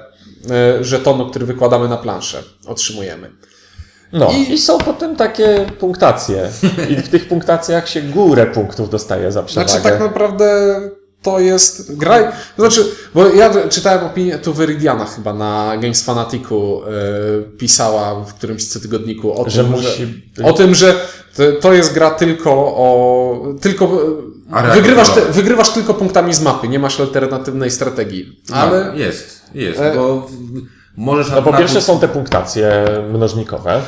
e, 0.51 0.83
żetonu, 0.83 1.29
który 1.29 1.45
wykładamy 1.45 1.87
na 1.87 1.97
planszę, 1.97 2.43
otrzymujemy. 2.67 3.31
No 4.13 4.31
I- 4.31 4.53
i, 4.53 4.57
są 4.57 4.77
potem 4.77 5.15
takie 5.15 5.65
punktacje. 5.79 6.49
I 6.89 6.95
w 6.95 7.09
tych 7.09 7.27
punktacjach 7.27 7.89
się 7.89 8.01
górę 8.01 8.45
punktów 8.45 8.89
dostaje 8.89 9.31
za 9.31 9.43
przewagę. 9.43 9.69
Znaczy 9.69 9.83
tak 9.83 9.99
naprawdę 9.99 10.45
to 11.25 11.39
jest 11.39 11.97
gra. 11.97 12.31
Znaczy, 12.57 12.85
bo 13.13 13.27
ja 13.27 13.51
czytałem 13.69 14.05
opinię 14.05 14.37
tu 14.37 14.53
Veridiana 14.53 15.05
chyba 15.05 15.33
na 15.33 15.77
Games 15.77 16.03
Fanaticu 16.03 16.81
e, 16.83 17.57
pisała 17.57 18.23
w 18.25 18.33
którymś 18.33 18.67
cotygodniku 18.67 19.41
o 19.41 19.49
Że 19.49 19.63
tym, 19.63 19.71
musi 19.71 20.23
że, 20.37 20.43
o 20.43 20.53
tym, 20.53 20.75
że 20.75 20.95
to, 21.61 21.73
jest 21.73 21.93
gra 21.93 22.11
tylko 22.11 22.51
o 22.51 23.37
tylko 23.61 23.85
e, 24.53 24.75
wygrywasz, 24.75 25.09
te, 25.09 25.21
wygrywasz 25.21 25.69
tylko 25.69 25.93
punktami 25.93 26.33
z 26.33 26.41
mapy, 26.41 26.67
nie 26.67 26.79
masz 26.79 26.99
alternatywnej 26.99 27.71
strategii. 27.71 28.41
Ale 28.53 28.85
Ale 28.85 28.97
jest, 28.97 29.41
jest, 29.53 29.79
E- 29.79 29.93
bo 29.95 30.27
możesz 30.97 31.29
No 31.31 31.41
po 31.41 31.53
pierwsze 31.53 31.81
są 31.81 31.99
te 31.99 32.07
punktacje 32.07 32.85
mnożnikowe. 33.13 33.81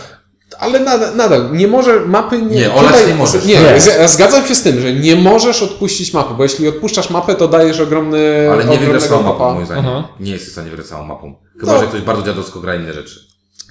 Ale 0.59 0.79
nadal, 0.79 1.15
nadal 1.15 1.49
nie 1.53 1.67
może 1.67 1.99
mapy 1.99 2.41
nie. 2.41 2.55
Nie, 2.55 2.73
olać 2.73 2.95
nie 3.07 3.15
możesz. 3.15 3.45
Nie, 3.45 3.53
Nie. 3.99 4.07
zgadzam 4.07 4.45
się 4.47 4.55
z 4.55 4.63
tym, 4.63 4.79
że 4.81 4.93
nie 4.93 5.15
możesz 5.15 5.63
odpuścić 5.63 6.13
mapy, 6.13 6.33
bo 6.37 6.43
jeśli 6.43 6.67
odpuszczasz 6.67 7.09
mapę, 7.09 7.35
to 7.35 7.47
dajesz 7.47 7.79
ogromny. 7.79 8.49
Ale 8.51 8.65
nie 8.65 8.77
wygrasz 8.77 9.03
całą 9.03 9.23
mapą, 9.23 9.53
moim 9.53 9.65
zdaniem. 9.65 9.85
Mhm. 9.85 10.03
Nie 10.19 10.31
jesteś 10.31 10.49
w 10.49 10.51
stanie 10.51 10.69
wygrać 10.69 10.87
całą 10.87 11.03
mapą. 11.05 11.35
Chyba, 11.59 11.73
No. 11.73 11.79
że 11.79 11.87
ktoś 11.87 12.01
bardzo 12.01 12.23
dziadowsko 12.23 12.59
gra 12.59 12.75
inne 12.75 12.93
rzeczy. 12.93 13.19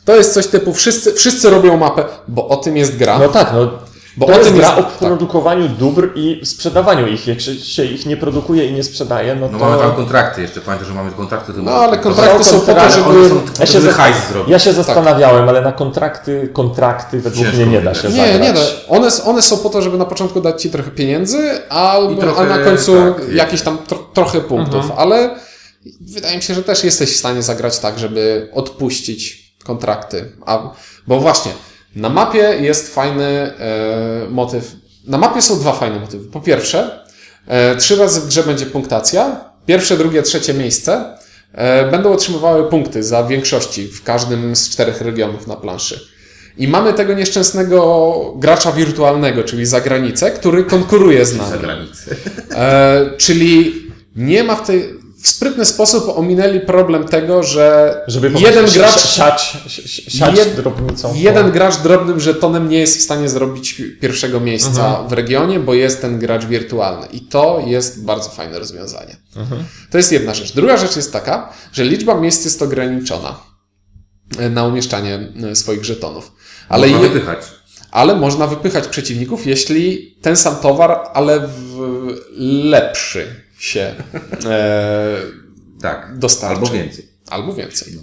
To 0.04 0.16
jest 0.16 0.34
coś 0.34 0.46
typu 0.46 0.74
wszyscy, 0.74 1.12
wszyscy 1.12 1.50
robią 1.50 1.76
mapę, 1.76 2.04
bo 2.28 2.48
o 2.48 2.56
tym 2.56 2.76
jest 2.76 2.96
gra. 2.96 3.18
No 3.18 3.28
tak, 3.28 3.50
no 3.54 3.68
Bo 4.16 4.26
To 4.26 4.32
o 4.34 4.38
tym 4.38 4.54
gra 4.56 4.76
o 4.76 4.82
tak. 4.82 4.92
produkowaniu 4.92 5.68
dóbr 5.68 6.08
i 6.14 6.40
sprzedawaniu 6.46 7.06
ich. 7.06 7.26
Jak 7.26 7.40
się, 7.40 7.84
ich 7.84 8.06
nie 8.06 8.16
produkuje 8.16 8.66
i 8.66 8.72
nie 8.72 8.82
sprzedaje, 8.84 9.34
no 9.34 9.48
No 9.52 9.58
to... 9.58 9.64
mamy 9.64 9.82
tam 9.82 9.92
kontrakty 9.96 10.42
jeszcze, 10.42 10.60
pamiętaj, 10.60 10.88
że 10.88 10.94
mamy 10.94 11.10
kontrakty. 11.10 11.52
to 11.52 11.62
No, 11.62 11.70
ale 11.70 11.96
to- 11.96 12.02
kontrakty 12.02 12.44
są 12.44 12.60
po 12.60 12.74
to, 12.74 12.90
żeby... 12.90 13.30
Ja 13.60 13.66
to, 13.66 13.66
się, 13.66 13.80
hajs 13.80 14.16
zrobić. 14.28 14.50
ja 14.50 14.58
się 14.58 14.72
zastanawiałem, 14.72 15.48
ale 15.48 15.60
na 15.62 15.72
kontrakty, 15.72 16.48
kontrakty 16.52 17.20
według 17.20 17.44
Ciężko 17.46 17.56
mnie 17.56 17.66
nie 17.66 17.80
da 17.80 17.94
się 17.94 18.08
Nie, 18.08 18.14
zagrać. 18.16 18.40
nie 18.42 18.52
da. 18.52 18.60
One, 18.88 19.08
one 19.24 19.42
są 19.42 19.58
po 19.58 19.68
to, 19.70 19.82
żeby 19.82 19.98
na 19.98 20.04
początku 20.04 20.40
dać 20.40 20.62
ci 20.62 20.70
trochę 20.70 20.90
pieniędzy, 20.90 21.68
albo, 21.68 22.20
trochę, 22.20 22.40
a 22.40 22.44
na 22.58 22.64
końcu 22.64 22.92
tak, 22.96 23.32
jakieś 23.32 23.62
tam 23.62 23.78
tro, 23.78 23.98
trochę 24.14 24.40
punktów, 24.40 24.90
ale 24.96 25.30
wydaje 26.00 26.36
mi 26.36 26.42
się, 26.42 26.54
że 26.54 26.62
też 26.62 26.84
jesteś 26.84 27.12
w 27.14 27.16
stanie 27.16 27.42
zagrać 27.42 27.78
tak, 27.78 27.98
żeby 27.98 28.48
odpuścić 28.54 29.52
kontrakty. 29.64 30.32
A, 30.46 30.58
bo 31.06 31.20
właśnie, 31.20 31.52
na 31.96 32.08
mapie 32.08 32.58
jest 32.60 32.94
fajny 32.94 33.24
e, 33.24 34.26
motyw. 34.30 34.76
Na 35.06 35.18
mapie 35.18 35.42
są 35.42 35.58
dwa 35.58 35.72
fajne 35.72 36.00
motywy. 36.00 36.28
Po 36.28 36.40
pierwsze, 36.40 37.04
e, 37.46 37.76
trzy 37.76 37.96
razy 37.96 38.20
w 38.20 38.26
grze 38.26 38.42
będzie 38.42 38.66
punktacja. 38.66 39.44
Pierwsze, 39.66 39.96
drugie, 39.96 40.22
trzecie 40.22 40.54
miejsce 40.54 41.18
e, 41.52 41.90
będą 41.90 42.12
otrzymywały 42.12 42.70
punkty 42.70 43.02
za 43.02 43.24
większości 43.24 43.88
w 43.88 44.02
każdym 44.02 44.56
z 44.56 44.70
czterech 44.70 45.00
regionów 45.00 45.46
na 45.46 45.56
planszy. 45.56 46.00
I 46.58 46.68
mamy 46.68 46.92
tego 46.92 47.14
nieszczęsnego 47.14 48.14
gracza 48.36 48.72
wirtualnego, 48.72 49.44
czyli 49.44 49.66
za 49.66 49.80
granicę, 49.80 50.30
który 50.30 50.64
konkuruje 50.64 51.26
z 51.26 51.32
za 51.32 51.42
nami. 51.42 51.62
granicę. 51.62 52.16
E, 52.50 53.10
czyli 53.16 53.82
nie 54.16 54.44
ma 54.44 54.54
w 54.56 54.66
tej. 54.66 55.05
W 55.26 55.28
sprytny 55.28 55.64
sposób 55.64 56.04
ominęli 56.18 56.60
problem 56.60 57.04
tego, 57.08 57.42
że 57.42 57.94
Żeby 58.06 58.30
po 58.30 58.38
jeden 58.38 58.58
prostu 58.64 58.78
gracz, 58.78 59.00
si- 59.00 59.08
siać, 59.08 59.56
si- 59.68 59.88
si- 59.88 60.10
siać 60.10 60.34
Jed- 60.36 60.54
drobnicą. 60.56 61.14
jeden 61.14 61.50
gracz 61.50 61.76
drobnym 61.78 62.20
żetonem 62.20 62.68
nie 62.68 62.78
jest 62.78 62.98
w 62.98 63.02
stanie 63.02 63.28
zrobić 63.28 63.82
pierwszego 64.00 64.40
miejsca 64.40 65.02
w 65.08 65.12
regionie, 65.12 65.60
bo 65.60 65.74
jest 65.74 66.00
ten 66.00 66.18
gracz 66.18 66.44
wirtualny. 66.44 67.06
I 67.12 67.20
to 67.20 67.62
jest 67.66 68.04
bardzo 68.04 68.30
fajne 68.30 68.58
rozwiązanie. 68.58 69.16
To 69.90 69.98
jest 69.98 70.12
jedna 70.12 70.34
rzecz. 70.34 70.52
Druga 70.52 70.76
rzecz 70.76 70.96
jest 70.96 71.12
taka, 71.12 71.52
że 71.72 71.84
liczba 71.84 72.14
miejsc 72.20 72.44
jest 72.44 72.62
ograniczona 72.62 73.38
e, 74.38 74.50
na 74.50 74.64
umieszczanie 74.64 75.32
e, 75.52 75.56
swoich 75.56 75.84
żetonów. 75.84 76.32
Ale 76.68 76.86
Można 76.88 77.02
je, 77.06 77.12
wypychać. 77.12 77.38
ale 77.90 78.14
można 78.16 78.46
wypychać 78.46 78.86
przeciwników, 78.88 79.46
jeśli 79.46 80.16
ten 80.22 80.36
sam 80.36 80.56
towar, 80.56 80.98
ale 81.14 81.40
w 81.48 81.78
lepszy 82.64 83.45
się 83.58 83.94
e, 84.46 85.16
Tak. 85.82 86.18
dostarczy. 86.18 86.54
Albo 86.56 86.72
więcej. 86.72 87.08
Albo 87.28 87.54
więcej. 87.54 87.98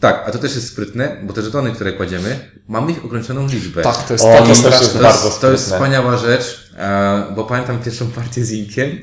Tak, 0.00 0.24
a 0.26 0.30
to 0.30 0.38
też 0.38 0.54
jest 0.54 0.68
sprytne, 0.68 1.16
bo 1.22 1.32
te 1.32 1.42
żetony, 1.42 1.72
które 1.72 1.92
kładziemy, 1.92 2.50
mamy 2.68 2.92
ich 2.92 3.04
ograniczoną 3.04 3.46
liczbę. 3.48 3.82
Tak, 3.82 4.06
to 4.06 4.12
jest 4.12 4.24
O, 4.24 4.46
to 4.46 4.54
straszne. 4.54 4.80
jest 4.80 4.92
To 4.92 5.02
bardzo 5.02 5.26
jest, 5.26 5.40
to 5.40 5.50
jest 5.52 5.64
wspaniała 5.72 6.16
rzecz, 6.18 6.70
e, 6.76 7.32
bo 7.36 7.44
pamiętam 7.44 7.82
pierwszą 7.82 8.10
partię 8.10 8.44
z 8.44 8.50
Inkiem, 8.52 8.98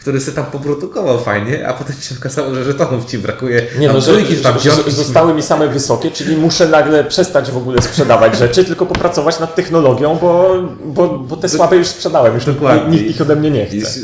który, 0.00 0.20
sobie 0.20 0.34
tam 0.34 0.46
poprodukował 0.46 1.20
fajnie, 1.20 1.68
a 1.68 1.72
potem 1.72 1.96
się 1.96 2.14
okazało, 2.18 2.54
że 2.54 2.64
żetonów 2.64 3.04
ci 3.04 3.18
brakuje. 3.18 3.66
Nie 3.78 3.88
no, 3.88 4.00
że, 4.00 4.12
tam 4.42 4.58
że, 4.58 4.70
zostały 4.90 5.34
mi 5.34 5.42
same 5.42 5.68
wysokie, 5.68 6.10
czyli 6.10 6.36
muszę 6.36 6.68
nagle 6.68 7.04
przestać 7.04 7.50
w 7.50 7.56
ogóle 7.56 7.82
sprzedawać 7.82 8.38
rzeczy, 8.38 8.64
tylko 8.64 8.86
popracować 8.86 9.40
nad 9.40 9.54
technologią, 9.54 10.18
bo, 10.20 10.62
bo, 10.84 11.18
bo 11.18 11.36
te 11.36 11.48
słabe 11.48 11.76
już 11.76 11.86
sprzedałem, 11.86 12.34
już 12.34 12.44
Dokładnie. 12.44 12.96
nikt 12.96 13.10
ich 13.10 13.20
ode 13.20 13.36
mnie 13.36 13.50
nie 13.50 13.66
chce. 13.66 14.00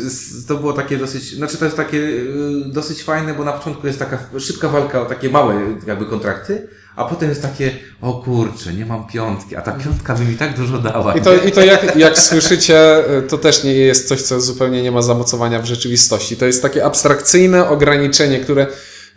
to 0.49 0.57
było 0.57 0.73
takie 0.73 0.97
dosyć, 0.97 1.37
znaczy 1.37 1.57
to 1.57 1.65
jest 1.65 1.77
takie 1.77 1.97
y, 1.97 2.25
dosyć 2.67 3.03
fajne, 3.03 3.35
bo 3.35 3.45
na 3.45 3.53
początku 3.53 3.87
jest 3.87 3.99
taka 3.99 4.19
szybka 4.39 4.69
walka 4.69 5.03
o 5.03 5.05
takie 5.05 5.31
małe 5.31 5.55
jakby 5.87 6.07
kontrakty, 6.07 6.69
a 6.97 7.05
potem 7.05 7.29
jest 7.29 7.43
takie, 7.43 7.71
o 8.01 8.13
kurczę, 8.13 8.73
nie 8.73 8.87
mam 8.87 9.07
piątki, 9.07 9.57
a 9.57 9.61
ta 9.63 9.73
piątka 9.73 10.15
by 10.15 10.25
mi 10.25 10.37
tak 10.37 10.57
dużo 10.57 10.79
dała. 10.79 11.15
I 11.15 11.21
to, 11.21 11.35
i 11.35 11.53
to 11.53 11.61
jak, 11.61 11.97
jak 11.97 12.19
słyszycie, 12.19 13.05
to 13.29 13.39
też 13.39 13.65
nie 13.65 13.75
jest 13.75 14.09
coś, 14.09 14.23
co 14.23 14.41
zupełnie 14.41 14.83
nie 14.83 14.93
ma 14.93 15.03
zamocowania 15.03 15.63
w 15.63 15.67
rzeczywistości. 15.67 16.37
To 16.37 16.47
jest 16.47 16.63
takie 16.63 16.85
abstrakcyjne 16.85 17.69
ograniczenie, 17.69 18.39
które 18.41 18.67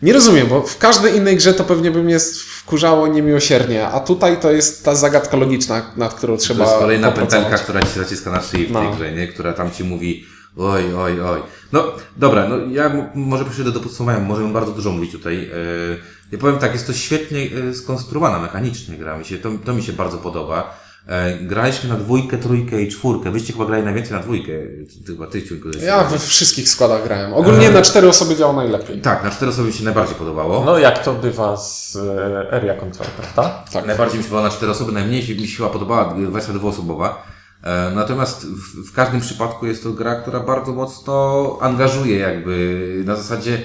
nie 0.01 0.13
rozumiem, 0.13 0.47
bo 0.47 0.61
w 0.61 0.77
każdej 0.77 1.15
innej 1.15 1.37
grze 1.37 1.53
to 1.53 1.63
pewnie 1.63 1.91
by 1.91 2.03
mnie 2.03 2.19
wkurzało 2.63 3.07
niemiłosiernie, 3.07 3.87
a 3.87 3.99
tutaj 3.99 4.39
to 4.39 4.51
jest 4.51 4.85
ta 4.85 4.95
zagadka 4.95 5.37
logiczna, 5.37 5.91
nad 5.97 6.13
którą 6.13 6.37
To 6.37 6.41
trzeba 6.41 6.65
jest 6.65 6.77
kolejna 6.77 7.11
pętelka, 7.11 7.57
która 7.57 7.81
ci 7.81 7.99
zaciska 7.99 8.31
na 8.31 8.41
szyi 8.41 8.65
w 8.65 8.73
tej 8.73 8.83
No. 8.83 8.95
grze, 8.95 9.11
nie? 9.11 9.27
Która 9.27 9.53
tam 9.53 9.71
ci 9.71 9.83
mówi 9.83 10.25
oj, 10.57 10.93
oj, 10.95 11.21
oj. 11.21 11.41
No 11.71 11.83
dobra, 12.17 12.49
no 12.49 12.55
ja 12.71 13.09
może 13.15 13.45
przejdę 13.45 13.71
do 13.71 13.79
podsumowania, 13.79 14.19
możemy 14.25 14.53
bardzo 14.53 14.71
dużo 14.71 14.91
mówić 14.91 15.11
tutaj. 15.11 15.37
Yy, 15.37 15.97
Ja 16.31 16.37
powiem 16.39 16.57
tak, 16.59 16.73
jest 16.73 16.87
to 16.87 16.93
świetnie 16.93 17.45
yy, 17.45 17.75
skonstruowana 17.75 18.39
mechanicznie 18.39 18.97
gra, 18.97 19.17
mi 19.17 19.25
się, 19.25 19.37
to, 19.37 19.49
to 19.65 19.73
mi 19.73 19.83
się 19.83 19.93
bardzo 19.93 20.17
podoba. 20.17 20.83
E, 21.07 21.37
Graliśmy 21.39 21.89
na 21.89 21.95
dwójkę, 21.95 22.37
trójkę 22.37 22.81
i 22.81 22.87
czwórkę. 22.91 23.31
Wyście 23.31 23.53
chyba 23.53 23.65
grali 23.65 23.83
najwięcej 23.83 24.13
na 24.13 24.19
dwójkę. 24.19 24.51
Ty, 25.05 25.13
chyba 25.13 25.27
ty, 25.27 25.43
Ciuńku, 25.43 25.73
żeś 25.73 25.83
Ja 25.83 26.03
we 26.03 26.19
wszystkich 26.19 26.69
składach 26.69 27.03
grałem. 27.03 27.33
Ogólnie 27.33 27.69
na 27.69 27.81
cztery 27.81 28.07
osoby 28.09 28.35
działa 28.35 28.53
najlepiej. 28.53 29.01
Tak, 29.01 29.23
na 29.23 29.29
cztery 29.31 29.51
osoby 29.51 29.67
mi 29.67 29.73
się 29.73 29.83
najbardziej 29.83 30.15
podobało. 30.15 30.63
No 30.65 30.79
jak 30.79 31.05
to 31.05 31.13
bywa 31.13 31.57
z 31.57 31.95
e, 31.95 32.53
Area 32.53 32.73
Control, 32.73 33.07
prawda? 33.17 33.63
Tak. 33.73 33.85
Najbardziej 33.85 34.17
mi 34.17 34.23
się 34.23 34.29
podobała 34.29 34.49
na 34.49 34.55
cztery 34.55 34.71
osoby, 34.71 34.91
najmniej 34.91 35.21
się- 35.23 35.35
mi 35.35 35.47
się 35.47 35.57
chyba 35.57 35.69
podobała 35.69 36.13
wersja 36.29 36.53
dwuosobowa. 36.53 37.23
E, 37.63 37.91
Natomiast 37.95 38.45
w, 38.47 38.89
w 38.89 38.93
każdym 38.93 39.21
przypadku 39.21 39.65
jest 39.65 39.83
to 39.83 39.91
gra, 39.91 40.15
która 40.15 40.39
bardzo 40.39 40.71
mocno 40.73 41.57
angażuje 41.61 42.17
jakby 42.19 43.03
na 43.05 43.15
zasadzie 43.15 43.61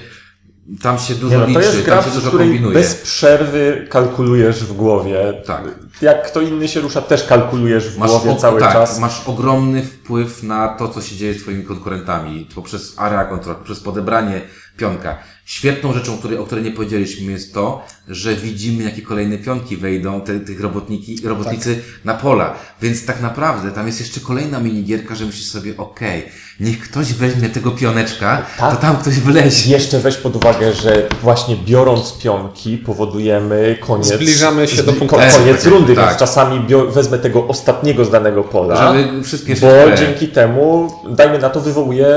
tam 0.81 0.99
się 0.99 1.15
dużo 1.15 1.31
Nie, 1.35 1.37
no, 1.37 1.43
to 1.43 1.49
liczy, 1.59 1.61
jest 1.61 1.81
gra, 1.81 1.95
tam 2.01 2.05
się 2.11 2.19
dużo 2.19 2.31
kombinuje. 2.31 2.73
bez 2.73 2.95
przerwy 2.95 3.87
kalkulujesz 3.89 4.63
w 4.63 4.73
głowie. 4.73 5.33
Tak. 5.45 5.63
Jak 6.01 6.27
kto 6.27 6.41
inny 6.41 6.67
się 6.67 6.79
rusza, 6.81 7.01
też 7.01 7.23
kalkulujesz 7.23 7.89
w 7.89 7.97
Masz, 7.97 8.09
głowie 8.09 8.31
o- 8.31 8.35
cały 8.35 8.59
tak, 8.59 8.73
czas. 8.73 8.99
masz 8.99 9.21
ogromny 9.27 9.83
wpływ 9.85 10.43
na 10.43 10.67
to, 10.67 10.87
co 10.89 11.01
się 11.01 11.15
dzieje 11.15 11.33
z 11.33 11.41
twoimi 11.41 11.63
konkurentami 11.63 12.47
poprzez 12.55 12.93
area 12.99 13.25
control, 13.25 13.55
poprzez 13.55 13.79
podebranie 13.79 14.41
pionka. 14.79 15.17
Świetną 15.45 15.93
rzeczą, 15.93 16.17
której, 16.17 16.37
o 16.37 16.43
której 16.45 16.63
nie 16.63 16.71
powiedzieliśmy, 16.71 17.31
jest 17.31 17.53
to, 17.53 17.83
że 18.07 18.35
widzimy, 18.35 18.83
jakie 18.83 19.01
kolejne 19.01 19.37
pionki 19.37 19.77
wejdą, 19.77 20.21
te, 20.21 20.39
tych 20.39 20.61
robotniki, 20.61 21.17
robotnicy 21.27 21.75
Tak. 21.75 22.05
na 22.05 22.13
pola. 22.13 22.53
Więc 22.81 23.05
tak 23.05 23.21
naprawdę 23.21 23.71
tam 23.71 23.87
jest 23.87 23.99
jeszcze 23.99 24.19
kolejna 24.19 24.59
minigierka, 24.59 25.15
że 25.15 25.25
myślisz 25.25 25.47
sobie, 25.47 25.77
okej, 25.77 26.23
niech 26.59 26.79
ktoś 26.79 27.13
weźmie 27.13 27.49
tego 27.49 27.71
pioneczka, 27.71 28.41
Tak. 28.57 28.71
to 28.75 28.81
tam 28.81 28.97
ktoś 28.97 29.13
wlezie. 29.19 29.71
Jeszcze 29.71 29.99
weź 29.99 30.15
pod 30.17 30.35
uwagę, 30.35 30.73
że 30.73 31.07
właśnie 31.21 31.55
biorąc 31.65 32.17
pionki 32.23 32.77
powodujemy 32.77 33.77
koniec. 33.87 34.07
Zbliżamy 34.07 34.67
się 34.67 34.83
do 34.83 34.93
punktu. 34.93 35.15
ko- 35.17 35.21
Koniec 35.37 35.65
rundy, 35.65 35.95
Tak. 35.95 36.05
więc 36.07 36.19
czasami 36.19 36.67
wezmę 36.89 37.19
tego 37.19 37.47
ostatniego 37.47 38.05
z 38.05 38.09
danego 38.11 38.43
pola, 38.43 38.93
Żeby 38.93 39.21
bo 39.61 39.95
dzięki 39.97 40.27
temu, 40.27 40.91
dajmy 41.09 41.39
na 41.39 41.49
to, 41.49 41.61
wywołuje 41.61 42.07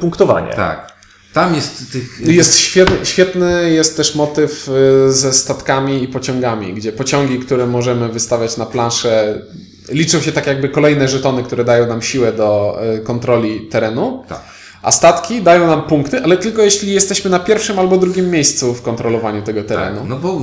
punktowanie. 0.00 0.52
Tak. 0.54 0.97
Tam 1.32 1.54
jest 1.54 1.92
tych... 1.92 2.20
Jest 2.20 2.58
świetny, 2.58 3.06
świetny 3.06 3.72
jest 3.72 3.96
też 3.96 4.14
motyw 4.14 4.68
y, 5.08 5.12
ze 5.12 5.32
statkami 5.32 6.02
i 6.02 6.08
pociągami, 6.08 6.74
gdzie 6.74 6.92
pociągi, 6.92 7.38
które 7.38 7.66
możemy 7.66 8.08
wystawiać 8.08 8.56
na 8.56 8.66
planszę, 8.66 9.42
liczą 9.88 10.20
się 10.20 10.32
tak 10.32 10.46
jakby 10.46 10.68
kolejne 10.68 11.08
żetony, 11.08 11.42
które 11.42 11.64
dają 11.64 11.86
nam 11.86 12.02
siłę 12.02 12.32
do 12.32 12.78
y, 12.96 13.00
kontroli 13.00 13.68
terenu. 13.68 14.24
Tak. 14.28 14.57
A 14.82 14.92
statki 14.92 15.42
dają 15.42 15.66
nam 15.66 15.82
punkty, 15.82 16.22
ale 16.22 16.36
tylko 16.36 16.62
jeśli 16.62 16.92
jesteśmy 16.92 17.30
na 17.30 17.38
pierwszym 17.38 17.78
albo 17.78 17.96
drugim 17.96 18.30
miejscu 18.30 18.74
w 18.74 18.82
kontrolowaniu 18.82 19.42
tego 19.42 19.64
terenu. 19.64 19.98
Tak, 20.00 20.08
no 20.08 20.16
bo 20.16 20.40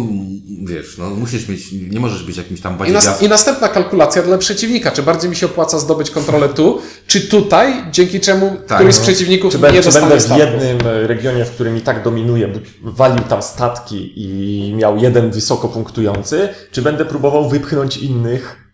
wiesz, 0.66 0.98
no 0.98 1.10
musisz 1.10 1.48
mieć, 1.48 1.72
nie 1.72 2.00
możesz 2.00 2.24
być 2.24 2.38
jakimś 2.38 2.62
tam 2.62 2.78
I, 2.88 2.92
nas, 2.92 3.22
I 3.22 3.30
następna 3.30 3.68
kalkulacja 3.70 4.24
dla 4.24 4.38
przeciwnika. 4.38 4.92
Czy 4.92 5.04
bardziej 5.04 5.30
mi 5.30 5.36
się 5.36 5.46
opłaca 5.46 5.80
zdobyć 5.80 6.12
kontrolę 6.12 6.50
tu, 6.50 6.82
czy 7.08 7.22
tutaj, 7.22 7.74
dzięki 7.92 8.20
czemu 8.20 8.58
Tak, 8.68 8.78
któryś 8.78 8.96
z 8.96 8.98
no. 8.98 9.04
przeciwników 9.04 9.54
Czy, 9.54 9.60
nie 9.60 9.68
czy 9.72 9.82
dostanie 9.82 10.08
będę 10.08 10.18
w 10.18 10.24
statków? 10.24 10.48
jednym 10.48 10.88
e, 10.88 11.08
regionie, 11.08 11.46
w 11.46 11.52
którym 11.52 11.78
i 11.78 11.82
tak 11.82 12.04
dominuje, 12.04 12.50
walił 12.84 13.24
tam 13.24 13.42
statki 13.42 14.14
i 14.16 14.74
miał 14.74 14.98
jeden 14.98 15.32
wysoko 15.32 15.68
punktujący, 15.70 16.50
czy 16.72 16.82
będę 16.82 17.06
próbował 17.06 17.50
wypchnąć 17.50 17.98
innych? 17.98 18.65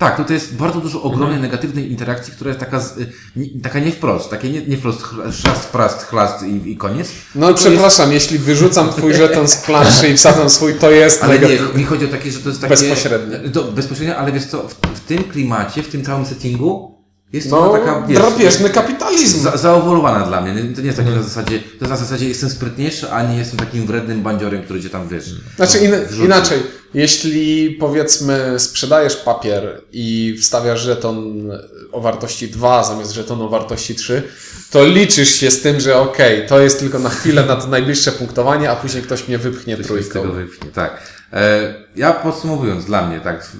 Tak, 0.00 0.16
tutaj 0.16 0.34
jest 0.34 0.56
bardzo 0.56 0.80
dużo 0.80 1.02
ogromnej 1.02 1.36
Mhm. 1.36 1.42
negatywnej 1.42 1.90
interakcji, 1.90 2.32
która 2.32 2.48
jest 2.48 2.60
taka, 2.60 2.80
z, 2.80 2.98
y, 2.98 3.12
nie, 3.36 3.60
taka 3.62 3.78
nie 3.78 3.92
wprost, 3.92 4.30
takie 4.30 4.50
nie, 4.50 4.66
nie 4.66 4.76
wprost, 4.76 5.02
szast, 5.32 5.68
prast, 5.68 6.02
chlast 6.06 6.42
i, 6.42 6.70
i 6.70 6.76
koniec. 6.76 7.08
No 7.34 7.54
przepraszam, 7.54 8.12
jeśli 8.12 8.38
wyrzucam 8.38 8.90
twój 8.90 9.14
żeton 9.14 9.48
z 9.48 9.56
planszy 9.56 10.08
i 10.08 10.16
wsadzam 10.16 10.50
swój, 10.50 10.74
to 10.74 10.90
jest 10.90 11.24
Ale 11.24 11.34
nie, 11.38 11.40
negatywne. 11.48 11.78
mi 11.78 11.84
chodzi 11.84 12.04
o 12.04 12.08
takie, 12.08 12.30
że 12.30 12.38
to 12.38 12.48
jest 12.48 12.60
takie... 12.60 12.70
Bezpośrednie. 12.74 13.50
To, 13.50 13.64
bezpośrednio, 13.64 14.16
ale 14.16 14.32
wiesz 14.32 14.44
co, 14.46 14.68
w, 14.68 14.74
w 14.74 15.00
tym 15.00 15.24
klimacie, 15.24 15.82
w 15.82 15.88
tym 15.88 16.04
całym 16.04 16.26
settingu 16.26 16.99
jest 17.32 17.50
to 17.50 17.60
No, 17.60 17.72
taka, 17.78 18.06
wiesz... 18.06 18.18
drapieżny 18.18 18.70
kapitalizm. 18.70 19.42
Za, 19.42 19.56
zaowolowana 19.56 20.26
dla 20.26 20.40
mnie. 20.40 20.54
Nie- 20.62 20.74
To 20.74 20.80
nie 20.80 20.86
jest 20.86 20.98
takie 20.98 21.08
Mhm. 21.10 21.16
na 21.16 21.22
zasadzie, 21.22 21.58
to 21.58 21.64
jest 21.80 21.90
na 21.90 21.96
zasadzie 21.96 22.28
jestem 22.28 22.50
sprytniejszy, 22.50 23.10
a 23.10 23.22
nie 23.32 23.38
jestem 23.38 23.58
takim 23.58 23.86
wrednym 23.86 24.22
bandziorem, 24.22 24.62
który 24.62 24.82
cię 24.82 24.90
tam 24.90 25.08
wiesz. 25.08 25.24
Znaczy 25.56 25.78
no, 25.78 25.84
in, 25.96 26.04
wrzuci. 26.06 26.24
inaczej, 26.24 26.58
jeśli 26.94 27.70
powiedzmy 27.70 28.54
sprzedajesz 28.58 29.16
papier 29.16 29.80
i 29.92 30.36
wstawiasz 30.40 30.80
żeton 30.80 31.50
o 31.92 32.00
wartości 32.00 32.48
2 32.48 32.84
zamiast 32.84 33.12
żetonu 33.12 33.44
o 33.44 33.48
wartości 33.48 33.94
3, 33.94 34.22
to 34.70 34.86
liczysz 34.86 35.34
się 35.34 35.50
z 35.50 35.60
tym, 35.62 35.80
że 35.80 35.96
okej, 35.96 36.46
to 36.46 36.60
jest 36.60 36.78
tylko 36.80 36.98
na 36.98 37.08
chwilę, 37.10 37.44
na 37.46 37.56
to 37.56 37.66
najbliższe 37.66 38.12
punktowanie, 38.12 38.70
a 38.70 38.76
później 38.76 39.02
ktoś 39.02 39.28
mnie 39.28 39.38
wypchnie 39.38 39.74
Ktoś 39.76 39.90
mnie 39.90 40.02
z 40.02 40.08
trójką. 40.08 40.20
tego 40.22 40.32
wypchnie, 40.32 40.70
tak. 40.70 41.19
E, 41.32 41.74
ja 41.96 42.12
podsumowując 42.12 42.84
dla 42.84 43.06
mnie, 43.08 43.20
tak, 43.20 43.52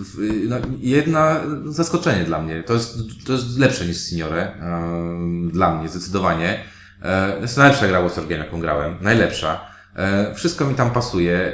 no, 0.48 0.56
jedna 0.80 1.40
zaskoczenie 1.66 2.24
dla 2.24 2.42
mnie. 2.42 2.62
To 2.62 2.74
jest, 2.74 2.98
to 3.26 3.32
jest 3.32 3.58
lepsze 3.58 3.86
niż 3.86 3.96
Signore. 3.96 4.42
E, 4.42 5.50
dla 5.52 5.78
mnie, 5.78 5.88
zdecydowanie. 5.88 6.64
E, 7.02 7.32
to 7.32 7.42
jest 7.42 7.56
najlepsza 7.56 7.88
gra 7.88 8.02
War 8.02 8.26
Game, 8.28 8.44
jaką 8.44 8.60
grałem. 8.60 8.96
Najlepsza. 9.00 9.60
E, 9.96 10.34
wszystko 10.34 10.66
mi 10.66 10.74
tam 10.74 10.90
pasuje. 10.90 11.52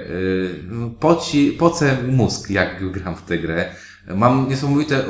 No, 0.69 0.91
poci, 0.91 1.57
pocę 1.59 1.97
mózg, 2.09 2.51
jak 2.51 2.91
gram 2.93 3.17
w 3.17 3.23
tę 3.23 3.39
grę. 3.39 3.71
Mam 4.15 4.49
niesamowite, 4.49 4.97
e, 4.99 5.09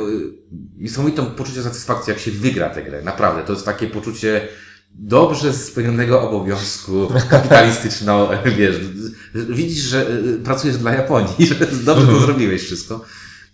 niesamowitą 0.77 1.27
poczucie 1.27 1.63
satysfakcji, 1.63 2.11
jak 2.11 2.21
się 2.21 2.31
wygra 2.31 2.71
tę 2.71 2.83
grę. 2.83 3.03
Naprawdę, 3.03 3.43
to 3.43 3.53
jest 3.53 3.65
takie 3.65 3.87
poczucie 3.87 4.49
dobrze 4.99 5.53
spełnionego 5.53 6.23
obowiązku 6.31 7.09
kapitalistyczno, 7.31 8.29
wiesz, 8.59 8.77
widzisz, 9.35 9.85
że 9.85 10.11
y, 10.11 10.39
pracujesz 10.45 10.77
dla 10.77 10.95
Japonii, 10.95 11.47
że 11.47 11.55
dobrze 11.85 12.07
to 12.07 12.21
zrobiłeś 12.21 12.63
wszystko. 12.63 13.05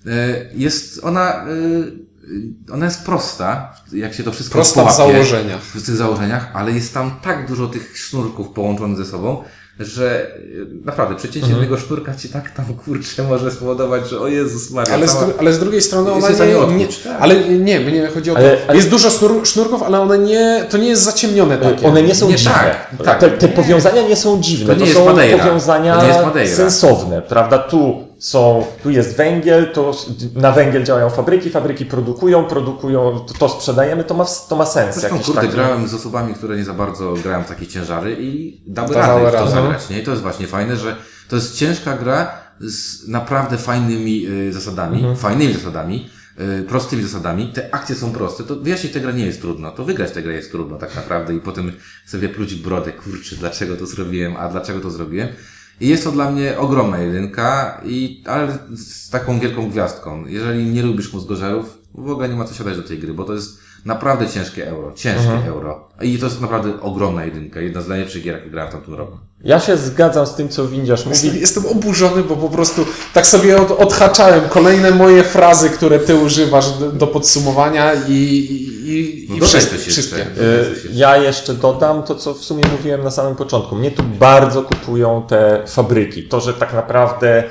Y, 0.07 0.11
Jest 0.55 1.01
ona, 1.05 1.47
y, 1.49 2.73
ona 2.73 2.85
jest 2.85 3.05
prosta, 3.05 3.75
jak 3.93 4.15
się 4.15 4.23
to 4.23 4.33
wszystko 4.33 4.55
Prosta 4.55 4.85
w 4.85 4.97
założeniach. 4.97 5.63
w 5.63 5.87
tych 5.87 5.97
założeniach, 5.97 6.51
ale 6.55 6.73
jest 6.73 6.95
tam 6.95 7.11
tak 7.23 7.49
dużo 7.49 7.69
tych 7.69 7.99
sznurków 7.99 8.49
połączonych 8.49 8.97
ze 8.99 9.05
sobą, 9.07 9.45
że 9.81 10.27
y, 10.37 10.67
naprawdę 10.85 11.17
przecięcie 11.17 11.49
jednego 11.49 11.77
sznurka 11.79 12.15
ci 12.15 12.29
tak 12.29 12.51
tam 12.51 12.65
kurczę 12.85 13.23
może 13.23 13.51
spowodować, 13.51 14.09
że 14.11 14.21
o 14.21 14.29
Jezus 14.29 14.71
Maria, 14.71 14.95
Ale 14.95 15.09
z, 15.09 15.13
cała... 15.13 15.27
dru- 15.27 15.33
ale 15.39 15.53
z 15.53 15.59
drugiej 15.59 15.83
strony 15.83 16.13
ona 16.13 16.29
nie, 16.29 16.59
odkuć, 16.59 16.79
nie 17.05 17.11
tak. 17.13 17.17
ale 17.23 17.35
nie, 17.45 17.81
mnie 17.81 18.09
chodzi 18.15 18.31
o 18.31 18.35
to, 18.35 18.41
Ale- 18.41 18.59
ale- 18.69 18.77
jest 18.77 18.89
dużo 18.91 19.11
snur, 19.11 19.47
sznurków, 19.47 19.83
ale 19.83 20.01
one 20.01 20.19
nie, 20.19 20.65
to 20.71 20.79
nie 20.79 20.89
jest 20.89 21.03
zaciemnione 21.03 21.59
takie. 21.59 21.87
One 21.87 22.03
nie 22.03 22.15
są 22.15 22.29
Nie, 22.29 22.37
dziwne. 22.37 22.53
tak, 22.55 22.89
tak. 23.05 23.21
Te, 23.21 23.31
te 23.31 23.49
powiązania 23.49 24.03
nie 24.09 24.17
są 24.17 24.41
dziwne. 24.41 24.67
To 24.67 24.73
nie 24.73 24.79
To, 24.79 24.85
jest 24.85 24.97
są 24.99 25.05
Madeira. 25.07 25.39
powiązania 25.45 25.97
To 25.97 26.03
nie 26.03 26.09
jest 26.09 26.23
Madeira. 26.25 26.57
sensowne, 26.57 27.23
prawda? 27.23 27.59
Tu 27.59 28.12
są, 28.23 28.67
tu 28.83 28.91
jest 28.91 29.17
węgiel, 29.17 29.73
to 29.73 29.97
na 30.35 30.53
węgiel 30.53 30.85
działają 30.85 31.11
fabryki, 31.11 31.51
fabryki 31.51 31.87
produkują, 31.87 32.45
produkują, 32.45 33.21
to, 33.29 33.35
to 33.35 33.49
sprzedajemy, 33.49 34.05
to 34.05 34.15
ma, 34.15 34.25
to 34.49 34.57
ma 34.57 34.67
sens. 34.67 34.95
Zresztą, 34.97 35.15
jakiś 35.17 35.27
kurde, 35.27 35.41
taki. 35.41 35.53
grałem 35.55 35.89
z 35.89 35.95
osobami, 35.95 36.35
które 36.35 36.57
nie 36.57 36.65
za 36.65 36.75
bardzo 36.75 37.15
grają 37.23 37.45
w 37.45 37.49
takie 37.49 37.67
ciężary 37.67 38.17
i 38.21 38.61
dały 38.67 38.95
radę 38.95 39.21
w 39.21 39.31
to 39.33 39.39
radę. 39.39 39.51
zagrać, 39.51 39.91
nie? 39.91 40.01
I 40.01 40.05
to 40.05 40.11
jest 40.11 40.23
właśnie 40.23 40.47
fajne, 40.47 40.77
że 40.77 40.97
to 41.29 41.37
jest 41.37 41.57
ciężka 41.57 41.97
gra 41.97 42.33
z 42.61 43.09
naprawdę 43.09 43.59
fajnymi 43.59 44.27
y, 44.27 44.53
zasadami, 44.53 44.97
Mhm. 44.97 45.17
fajnymi 45.17 45.55
zasadami, 45.55 46.11
y, 46.61 46.63
prostymi 46.63 47.03
zasadami. 47.03 47.49
Te 47.55 47.75
akcje 47.75 47.97
są 47.97 48.13
proste, 48.13 48.45
to 48.45 48.57
wyjaśnić 48.57 48.93
tę 48.93 49.01
grę 49.01 49.13
nie 49.13 49.27
jest 49.27 49.41
trudno, 49.41 49.71
to 49.71 49.85
wygrać 49.85 50.11
tę 50.11 50.23
grę 50.23 50.33
jest 50.33 50.51
trudno 50.51 50.79
tak 50.79 50.97
naprawdę 50.97 51.35
i 51.35 51.41
potem 51.41 51.73
sobie 52.07 52.29
pluć 52.29 52.55
brodę, 52.55 52.93
kurczę, 52.93 53.37
dlaczego 53.37 53.77
to 53.77 53.87
zrobiłem, 53.87 54.37
a 54.37 54.49
dlaczego 54.49 54.81
to 54.81 54.91
zrobiłem. 54.91 55.29
I 55.83 55.89
jest 55.89 56.05
to 56.05 56.13
dla 56.13 56.31
mnie 56.31 56.59
ogromna 56.59 56.99
jedynka, 56.99 57.81
i, 57.85 58.23
ale 58.27 58.59
z 58.77 59.11
taką 59.11 59.41
wielką 59.41 59.71
gwiazdką. 59.71 60.27
Jeżeli 60.27 60.65
nie 60.65 60.83
lubisz 60.83 61.13
mózgożerów, 61.13 61.79
w 61.95 62.11
ogóle 62.11 62.29
nie 62.29 62.37
ma 62.37 62.45
co 62.45 62.55
siadać 62.55 62.77
do 62.77 62.83
tej 62.83 62.99
gry, 62.99 63.15
bo 63.15 63.25
to 63.25 63.35
jest 63.35 63.59
naprawdę 63.85 64.29
ciężkie 64.29 64.69
euro. 64.69 64.93
Ciężkie 64.93 65.31
Mhm. 65.33 65.49
euro. 65.49 65.89
I 66.03 66.19
to 66.19 66.27
jest 66.27 66.41
naprawdę 66.41 66.81
ogromna 66.81 67.25
jedynka. 67.25 67.61
Jedna 67.61 67.81
z 67.83 67.89
najlepszych 67.89 68.23
gier, 68.23 68.35
jakie 68.35 68.51
grałem 68.51 68.71
w 68.71 68.73
tamtym 68.75 68.95
roku. 68.95 69.19
Ja 69.45 69.61
się 69.61 69.77
zgadzam 69.77 70.27
z 70.27 70.35
tym, 70.35 70.49
co 70.49 70.69
Windziarz 70.69 71.07
mówi. 71.07 71.17
Jestem, 71.23 71.41
jestem 71.41 71.67
oburzony, 71.67 72.23
bo 72.23 72.37
po 72.37 72.49
prostu 72.49 72.85
tak 73.15 73.27
sobie 73.27 73.61
od, 73.63 73.71
odhaczałem 73.71 74.49
kolejne 74.49 74.91
moje 74.91 75.23
frazy, 75.25 75.71
które 75.71 75.99
ty 75.99 76.15
używasz 76.17 76.71
do, 76.79 76.93
do 76.93 77.07
podsumowania 77.07 77.93
i, 78.09 78.13
i, 78.13 78.91
i, 78.91 79.27
No 79.31 79.37
i 79.37 79.41
wszystkie. 79.41 79.79
wszystkie. 79.79 80.23
Y, 80.23 80.27
Ja 80.93 81.17
jeszcze 81.17 81.55
dodam 81.55 82.03
to, 82.03 82.15
co 82.15 82.35
w 82.35 82.39
sumie 82.45 82.63
mówiłem 82.79 83.05
na 83.05 83.11
samym 83.11 83.37
początku. 83.37 83.77
Mnie 83.77 83.91
tu 83.91 84.03
bardzo 84.03 84.63
kupują 84.63 85.23
te 85.29 85.63
fabryki. 85.67 86.23
To, 86.29 86.41
że 86.41 86.55
tak 86.55 86.73
naprawdę 86.75 87.45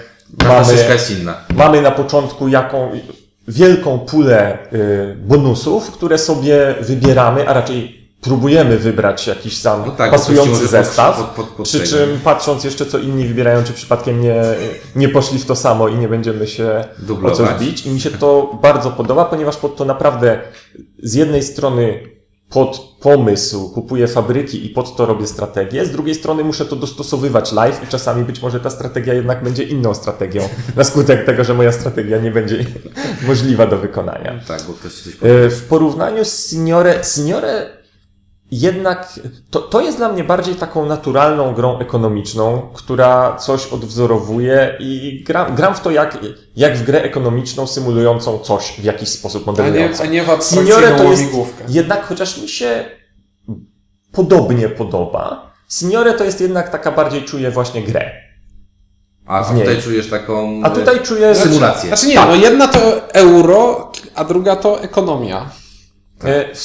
mamy, 0.43 0.65
ścieżka 0.65 0.93
jest 0.93 1.11
inna. 1.19 1.35
mamy 1.55 1.81
na 1.81 1.91
początku 1.91 2.47
jaką 2.47 2.91
wielką 3.47 3.99
pulę 3.99 4.57
y, 4.73 5.15
bonusów, 5.27 5.91
które 5.91 6.17
sobie 6.17 6.75
wybieramy, 6.81 7.49
a 7.49 7.53
raczej 7.53 8.01
próbujemy 8.21 8.77
wybrać 8.77 9.27
jakiś 9.27 9.57
sam 9.57 9.83
No 9.85 9.91
tak, 9.91 10.11
pasujący 10.11 10.67
zestaw. 10.67 11.17
pod- 11.17 11.25
pod- 11.27 11.55
pod 11.55 11.65
przy 11.67 11.79
tego. 11.79 11.89
czym 11.91 12.19
patrząc 12.23 12.63
jeszcze 12.63 12.85
co 12.85 12.97
inni 12.97 13.25
wybierają, 13.25 13.63
czy 13.63 13.73
przypadkiem 13.73 14.21
nie, 14.21 14.41
nie 14.95 15.09
poszli 15.09 15.39
w 15.39 15.45
to 15.45 15.55
samo 15.55 15.87
i 15.87 15.95
nie 15.95 16.07
będziemy 16.07 16.47
się 16.47 16.67
o 16.69 17.05
Dublować. 17.05 17.37
coś 17.37 17.59
bić. 17.59 17.85
I 17.85 17.89
mi 17.89 17.99
się 18.01 18.11
to 18.11 18.59
bardzo 18.61 18.91
podoba, 18.91 19.25
ponieważ 19.25 19.57
pod 19.57 19.75
to 19.75 19.85
naprawdę 19.85 20.39
z 21.03 21.13
jednej 21.13 21.43
strony 21.43 21.99
pod 22.51 22.79
pomysł 22.99 23.69
kupuję 23.69 24.07
fabryki 24.07 24.65
i 24.65 24.69
pod 24.69 24.95
to 24.95 25.05
robię 25.05 25.27
strategię, 25.27 25.85
z 25.85 25.91
drugiej 25.91 26.15
strony 26.15 26.43
muszę 26.43 26.65
to 26.65 26.75
dostosowywać 26.75 27.51
live 27.51 27.83
i 27.83 27.87
czasami 27.87 28.23
być 28.23 28.41
może 28.41 28.59
ta 28.59 28.69
strategia 28.69 29.13
jednak 29.13 29.43
będzie 29.43 29.63
inną 29.63 29.93
strategią, 29.93 30.49
na 30.75 30.83
skutek 30.83 31.25
tego, 31.25 31.43
że 31.43 31.53
moja 31.53 31.71
strategia 31.71 32.17
nie 32.17 32.31
będzie 32.31 32.65
możliwa 33.27 33.67
do 33.67 33.77
wykonania. 33.77 34.39
Tak, 34.47 34.61
bo 34.67 34.73
ktoś 34.73 34.93
coś 34.93 35.15
powie. 35.15 35.45
E, 35.45 35.49
W 35.49 35.63
porównaniu 35.63 36.25
z 36.25 36.49
Signore, 36.49 37.03
Signore 37.03 37.80
jednak 38.51 39.19
to, 39.49 39.59
to 39.59 39.81
jest 39.81 39.97
dla 39.97 40.09
mnie 40.09 40.23
bardziej 40.23 40.55
taką 40.55 40.85
naturalną 40.85 41.53
grą 41.53 41.79
ekonomiczną, 41.79 42.69
która 42.73 43.35
coś 43.35 43.67
odwzorowuje 43.67 44.75
i 44.79 45.23
gram, 45.27 45.55
gram 45.55 45.75
w 45.75 45.79
to 45.79 45.91
jak, 45.91 46.17
jak 46.55 46.77
w 46.77 46.83
grę 46.83 47.03
ekonomiczną 47.03 47.67
symulującą 47.67 48.39
coś 48.39 48.73
w 48.79 48.83
jakiś 48.83 49.09
sposób 49.09 49.43
A 49.47 49.51
nie, 49.51 49.57
modelującą. 49.57 50.03
a 50.03 50.05
nie 50.05 50.23
w 50.23 50.29
abstrakcyjną 50.29 50.97
to 50.97 51.03
jest 51.03 51.21
łamigłówkę. 51.21 51.63
jednak, 51.69 52.05
chociaż 52.05 52.41
mi 52.41 52.49
się 52.49 52.85
podobnie 54.11 54.69
podoba, 54.69 55.51
Signore 55.69 56.13
to 56.13 56.23
jest 56.23 56.41
jednak 56.41 56.69
taka 56.69 56.91
bardziej 56.91 57.23
czuję 57.23 57.51
właśnie 57.51 57.81
grę. 57.83 58.11
A, 59.25 59.43
w 59.43 59.59
tutaj 59.59 59.81
czujesz 59.81 60.09
taką... 60.09 60.61
A 60.63 60.69
tutaj 60.69 60.99
czuję... 60.99 61.35
Symulację. 61.35 61.87
Znaczy 61.87 62.07
nie, 62.07 62.15
Tak. 62.15 62.27
no 62.29 62.35
jedna 62.35 62.67
to 62.67 63.09
euro, 63.13 63.91
a 64.15 64.23
druga 64.25 64.55
to 64.55 64.81
ekonomia. 64.81 65.49
E, 66.23 66.55
W 66.55 66.59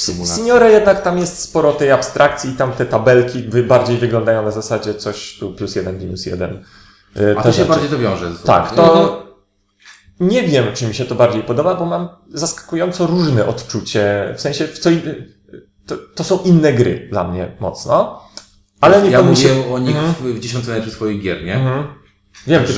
jednak 0.71 1.01
tam 1.03 1.17
jest 1.17 1.39
sporo 1.39 1.73
tej 1.73 1.91
abstrakcji 1.91 2.49
i 2.51 2.53
tam 2.53 2.71
te 2.71 2.85
tabelki 2.85 3.39
bardziej 3.63 3.97
wyglądają 3.97 4.43
na 4.43 4.51
zasadzie 4.51 4.93
coś 4.93 5.37
tu 5.39 5.51
plus 5.53 5.75
jeden, 5.75 5.99
minus 5.99 6.25
jeden. 6.25 6.63
E, 7.15 7.39
A 7.39 7.41
to 7.43 7.51
się 7.51 7.57
rzeczy. 7.57 7.69
bardziej 7.69 7.89
to 7.89 7.97
wiąże. 7.97 8.25
sobą, 8.31 8.43
Tak, 8.45 8.75
to 8.75 9.27
nie 10.19 10.43
wiem, 10.43 10.65
czy 10.73 10.87
mi 10.87 10.93
się 10.95 11.05
to 11.05 11.15
bardziej 11.15 11.43
podoba, 11.43 11.75
bo 11.75 11.85
mam 11.85 12.09
zaskakująco 12.33 13.07
różne 13.07 13.45
odczucie. 13.45 14.33
W 14.37 14.41
sensie, 14.41 14.67
w 14.67 14.79
co 14.79 14.89
in... 14.89 15.01
to, 15.87 15.95
to 16.15 16.23
są 16.23 16.39
inne 16.45 16.73
gry 16.73 17.07
dla 17.11 17.23
mnie 17.23 17.51
mocno. 17.59 18.21
Ale 18.81 19.01
nie 19.01 19.09
Ja 19.09 19.19
powinien 19.19 19.63
się... 19.63 19.73
o 19.73 19.79
nich 19.79 19.95
Mhm. 19.95 20.13
w, 20.13 20.41
najlepszych 20.67 20.93
swoich 20.95 21.21
gier, 21.21 21.43
nie? 21.43 21.55
Mhm. 21.55 21.87
Wiem, 22.47 22.65
Że- 22.67 22.73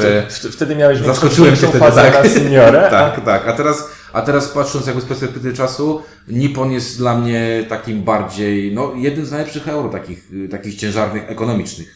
wtedy, 0.51 0.75
miałeś 0.75 0.99
Zaskoczyłem 0.99 1.55
się 1.55 1.67
wtedy, 1.67 1.79
fazę 1.79 2.01
tak. 2.01 2.23
na 2.23 2.29
Signore. 2.29 2.87
tak, 2.91 3.25
tak. 3.25 3.47
A 3.47 3.53
teraz, 3.53 3.83
a 4.13 4.21
teraz 4.21 4.47
patrząc 4.47 4.87
jakby 4.87 5.01
z 5.01 5.05
perspektywy 5.05 5.53
czasu, 5.53 6.01
Nippon 6.27 6.71
jest 6.71 6.97
dla 6.97 7.17
mnie 7.17 7.65
takim 7.69 8.03
bardziej, 8.03 8.73
no, 8.73 8.93
jednym 8.95 9.25
z 9.25 9.31
najlepszych 9.31 9.67
euro, 9.67 9.89
takich, 9.89 10.33
y, 10.33 10.49
takich 10.49 10.75
ciężarnych, 10.75 11.23
ekonomicznych. 11.31 11.95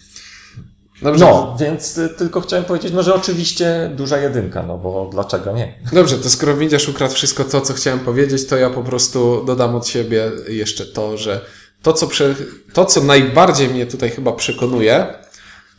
Dobrze, 1.02 1.26
No, 1.26 1.56
więc 1.60 1.97
y, 1.97 2.10
tylko 2.10 2.41
chciałem 2.41 2.65
powiedzieć, 2.65 2.93
no, 2.93 3.04
że 3.04 3.15
oczywiście 3.15 3.91
duża 3.95 4.17
jedynka, 4.17 4.63
no 4.63 4.78
bo 4.78 5.10
dlaczego 5.12 5.52
nie? 5.52 5.80
Dobrze, 5.93 6.17
to 6.17 6.30
skoro 6.30 6.58
widzisz 6.58 6.89
ukradł 6.89 7.13
wszystko 7.13 7.43
to, 7.43 7.62
co 7.62 7.73
chciałem 7.73 7.99
powiedzieć, 7.99 8.47
to 8.47 8.58
ja 8.58 8.69
po 8.69 8.84
prostu 8.84 9.43
dodam 9.45 9.76
od 9.76 9.88
siebie 9.88 10.32
jeszcze 10.47 10.86
to, 10.86 11.17
że 11.17 11.41
to, 11.82 11.93
co, 11.93 12.08
prze, 12.08 12.36
to, 12.73 12.86
co 12.86 13.02
najbardziej 13.02 13.69
mnie 13.69 13.86
tutaj 13.86 14.10
chyba 14.10 14.32
przekonuje, 14.32 15.06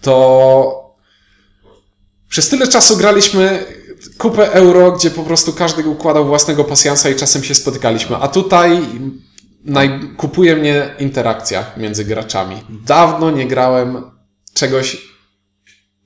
to 0.01 0.95
przez 2.29 2.49
tyle 2.49 2.69
czasu 2.69 2.97
graliśmy 2.97 3.65
kupę 4.19 4.53
euro, 4.53 4.93
gdzie 4.93 5.11
po 5.11 5.23
prostu 5.23 5.53
każdy 5.53 5.89
układał 5.89 6.27
własnego 6.27 6.65
pasjansa 6.65 7.09
i 7.09 7.17
czasem 7.17 7.45
się 7.45 7.55
spotykaliśmy, 7.55 8.17
a 8.17 8.29
tutaj 8.29 8.81
naj, 9.65 10.01
kupuje 10.17 10.57
mnie 10.57 10.95
interakcja 10.99 11.65
między 11.77 12.05
graczami. 12.05 12.57
Dawno 12.87 13.31
nie 13.31 13.47
grałem 13.47 14.03
czegoś 14.55 15.15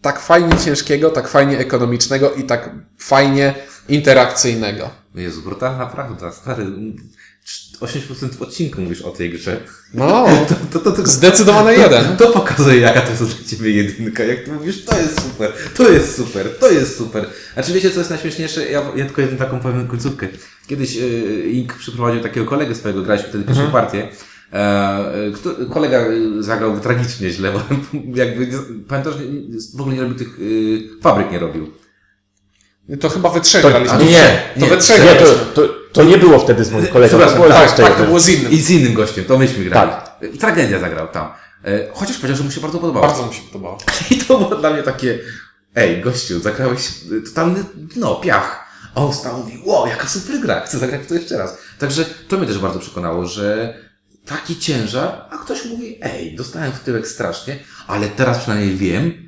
tak 0.00 0.20
fajnie 0.20 0.56
ciężkiego, 0.56 1.10
tak 1.10 1.28
fajnie 1.28 1.58
ekonomicznego 1.58 2.34
i 2.34 2.44
tak 2.44 2.70
fajnie 2.98 3.54
interakcyjnego. 3.88 4.90
Jezu, 5.14 5.42
brutalna 5.42 5.86
prawda, 5.86 6.32
stary. 6.32 6.66
80% 7.80 8.42
odcinku 8.42 8.80
mówisz 8.80 9.02
o 9.02 9.10
tej 9.10 9.30
grze. 9.30 9.60
No, 9.94 10.26
To, 10.48 10.54
to, 10.72 10.90
to, 10.90 11.02
to, 11.02 11.08
zdecydowane 11.08 11.74
jeden. 11.74 12.16
to 12.16 12.30
pokazuje, 12.32 12.80
jaka 12.80 13.00
to 13.00 13.10
jest 13.10 13.24
dla 13.24 13.44
Ciebie 13.48 13.70
jedynka. 13.70 14.24
Jak 14.24 14.44
Ty 14.44 14.52
mówisz, 14.52 14.84
to 14.84 14.98
jest 14.98 15.22
super, 15.22 15.52
to 15.76 15.88
jest 15.88 16.16
super, 16.16 16.58
to 16.60 16.70
jest 16.70 16.96
super. 16.96 17.26
Znaczy 17.54 17.72
wiecie, 17.72 17.90
co 17.90 17.98
jest 17.98 18.10
najśmieszniejsze? 18.10 18.70
Ja, 18.70 18.82
ja 18.96 19.04
tylko 19.04 19.20
jedną 19.20 19.38
taką 19.38 19.60
powiem 19.60 19.86
końcówkę. 19.86 20.28
Kiedyś 20.66 20.94
yy, 20.94 21.42
Ink 21.50 21.74
przyprowadził 21.74 22.22
takiego 22.22 22.46
kolegę 22.46 22.74
swojego, 22.74 23.02
graliśmy 23.02 23.28
wtedy 23.28 23.44
pierwszą 23.44 23.70
partię. 23.70 24.08
E, 24.52 24.56
e, 24.56 25.30
który, 25.30 25.66
kolega 25.66 26.04
zagrał 26.40 26.80
tragicznie 26.80 27.30
źle, 27.30 27.52
bo 27.52 27.60
jakby, 28.20 28.48
pamiętasz, 28.88 29.14
w 29.76 29.80
ogóle 29.80 29.96
nie 29.96 30.02
robił 30.02 30.18
tych, 30.18 30.38
fabryk 31.02 31.30
nie 31.32 31.38
robił. 31.38 31.70
To 33.00 33.08
chyba 33.08 33.30
we 33.30 33.40
trzech 33.40 33.62
To, 33.62 33.68
graliśmy. 33.68 33.98
nie, 33.98 34.42
nie, 34.56 34.60
To 34.60 34.66
we 34.66 34.76
trzech 34.76 35.04
nie, 35.04 35.14
to, 35.14 35.24
to, 35.54 35.74
to 35.92 36.04
nie 36.04 36.18
było 36.18 36.38
wtedy 36.38 36.64
z 36.64 36.70
moim 36.70 36.86
kolegą, 36.86 37.18
to 37.18 37.26
Przepraszam, 37.26 37.48
było 37.48 37.66
tak, 37.66 37.76
Tak, 37.76 37.96
to 37.98 38.04
było 38.04 38.20
z 38.20 38.28
innym. 38.28 38.52
I 38.52 38.60
z 38.60 38.70
innym 38.70 38.94
gościem, 38.94 39.24
to 39.24 39.38
myśmy 39.38 39.64
grali. 39.64 39.90
Tak. 39.90 40.20
I 40.34 40.38
tragedia 40.38 40.78
zagrał 40.78 41.08
tam. 41.08 41.32
E, 41.64 41.88
Chociaż 41.92 42.16
powiedział, 42.16 42.36
że 42.36 42.44
mu 42.44 42.50
się 42.50 42.60
bardzo 42.60 42.78
podobało. 42.78 43.06
Bardzo 43.06 43.26
mi 43.26 43.34
się 43.34 43.42
podobało. 43.42 43.78
I 44.10 44.16
to 44.18 44.38
było 44.38 44.56
dla 44.60 44.70
mnie 44.70 44.82
takie, 44.82 45.18
ej, 45.74 46.00
gościu, 46.00 46.40
zagrałeś 46.40 46.88
y, 47.12 47.22
totalny, 47.22 47.64
no, 47.96 48.14
piach. 48.14 48.68
A 48.94 49.04
on 49.04 49.12
stał 49.14 49.36
i 49.36 49.40
mówi, 49.40 49.62
wow, 49.64 49.86
jaka 49.86 50.08
super 50.08 50.40
gra, 50.40 50.60
chcę 50.60 50.78
zagrać 50.78 51.00
to 51.08 51.14
jeszcze 51.14 51.38
raz. 51.38 51.58
Także 51.78 52.04
to 52.28 52.36
mnie 52.36 52.46
też 52.46 52.58
bardzo 52.58 52.78
przekonało, 52.78 53.26
że 53.26 53.74
taki 54.26 54.58
ciężar, 54.58 55.24
a 55.30 55.38
ktoś 55.38 55.64
mówi, 55.64 55.98
ej, 56.02 56.36
dostałem 56.36 56.72
w 56.72 56.80
tyłek 56.80 57.08
strasznie, 57.08 57.58
ale 57.86 58.08
teraz 58.08 58.38
przynajmniej 58.38 58.74
wiem, 58.76 59.27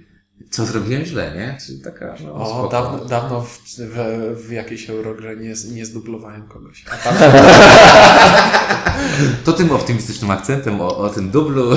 co 0.51 0.67
zrobiłem 0.67 1.05
źle, 1.05 1.33
nie? 1.37 1.59
Czyli 1.67 1.81
taka, 1.81 2.15
no, 2.25 2.35
O, 2.35 2.47
spoko. 2.47 2.69
dawno, 2.69 3.05
dawno 3.05 3.41
w, 3.41 3.59
w, 3.79 3.97
w 4.47 4.53
jakiejś 4.53 4.91
Eurogrze 4.91 5.37
nie, 5.37 5.55
nie 5.75 5.87
zdublowałem 5.87 6.43
kogoś. 6.49 6.85
A 6.93 6.97
tam 6.97 7.15
To 9.45 9.53
tym 9.53 9.71
optymistycznym 9.73 10.31
akcentem 10.31 10.81
o, 10.81 10.97
o 10.97 11.09
tym 11.09 11.31
dublu 11.31 11.73
e, 11.73 11.77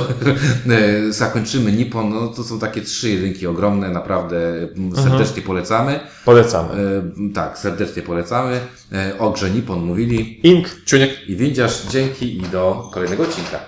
zakończymy 1.11 1.71
Nippon. 1.71 2.09
No, 2.09 2.27
to 2.27 2.43
są 2.43 2.59
takie 2.59 2.81
trzy 2.81 3.09
jedynki 3.09 3.47
ogromne, 3.47 3.89
naprawdę 3.89 4.37
m, 4.77 4.95
serdecznie 4.95 5.41
polecamy. 5.41 5.99
Polecamy. 6.25 6.69
E, 6.73 7.33
tak, 7.33 7.57
serdecznie 7.57 8.01
polecamy. 8.01 8.59
E, 8.91 9.19
o 9.19 9.31
grze 9.31 9.49
Nippon 9.51 9.79
mówili. 9.85 10.39
Ink 10.43 10.67
Czuniek. 10.85 11.29
I 11.29 11.35
windziarz, 11.35 11.81
dzięki 11.89 12.37
i 12.37 12.41
do 12.41 12.89
kolejnego 12.93 13.23
odcinka. 13.23 13.59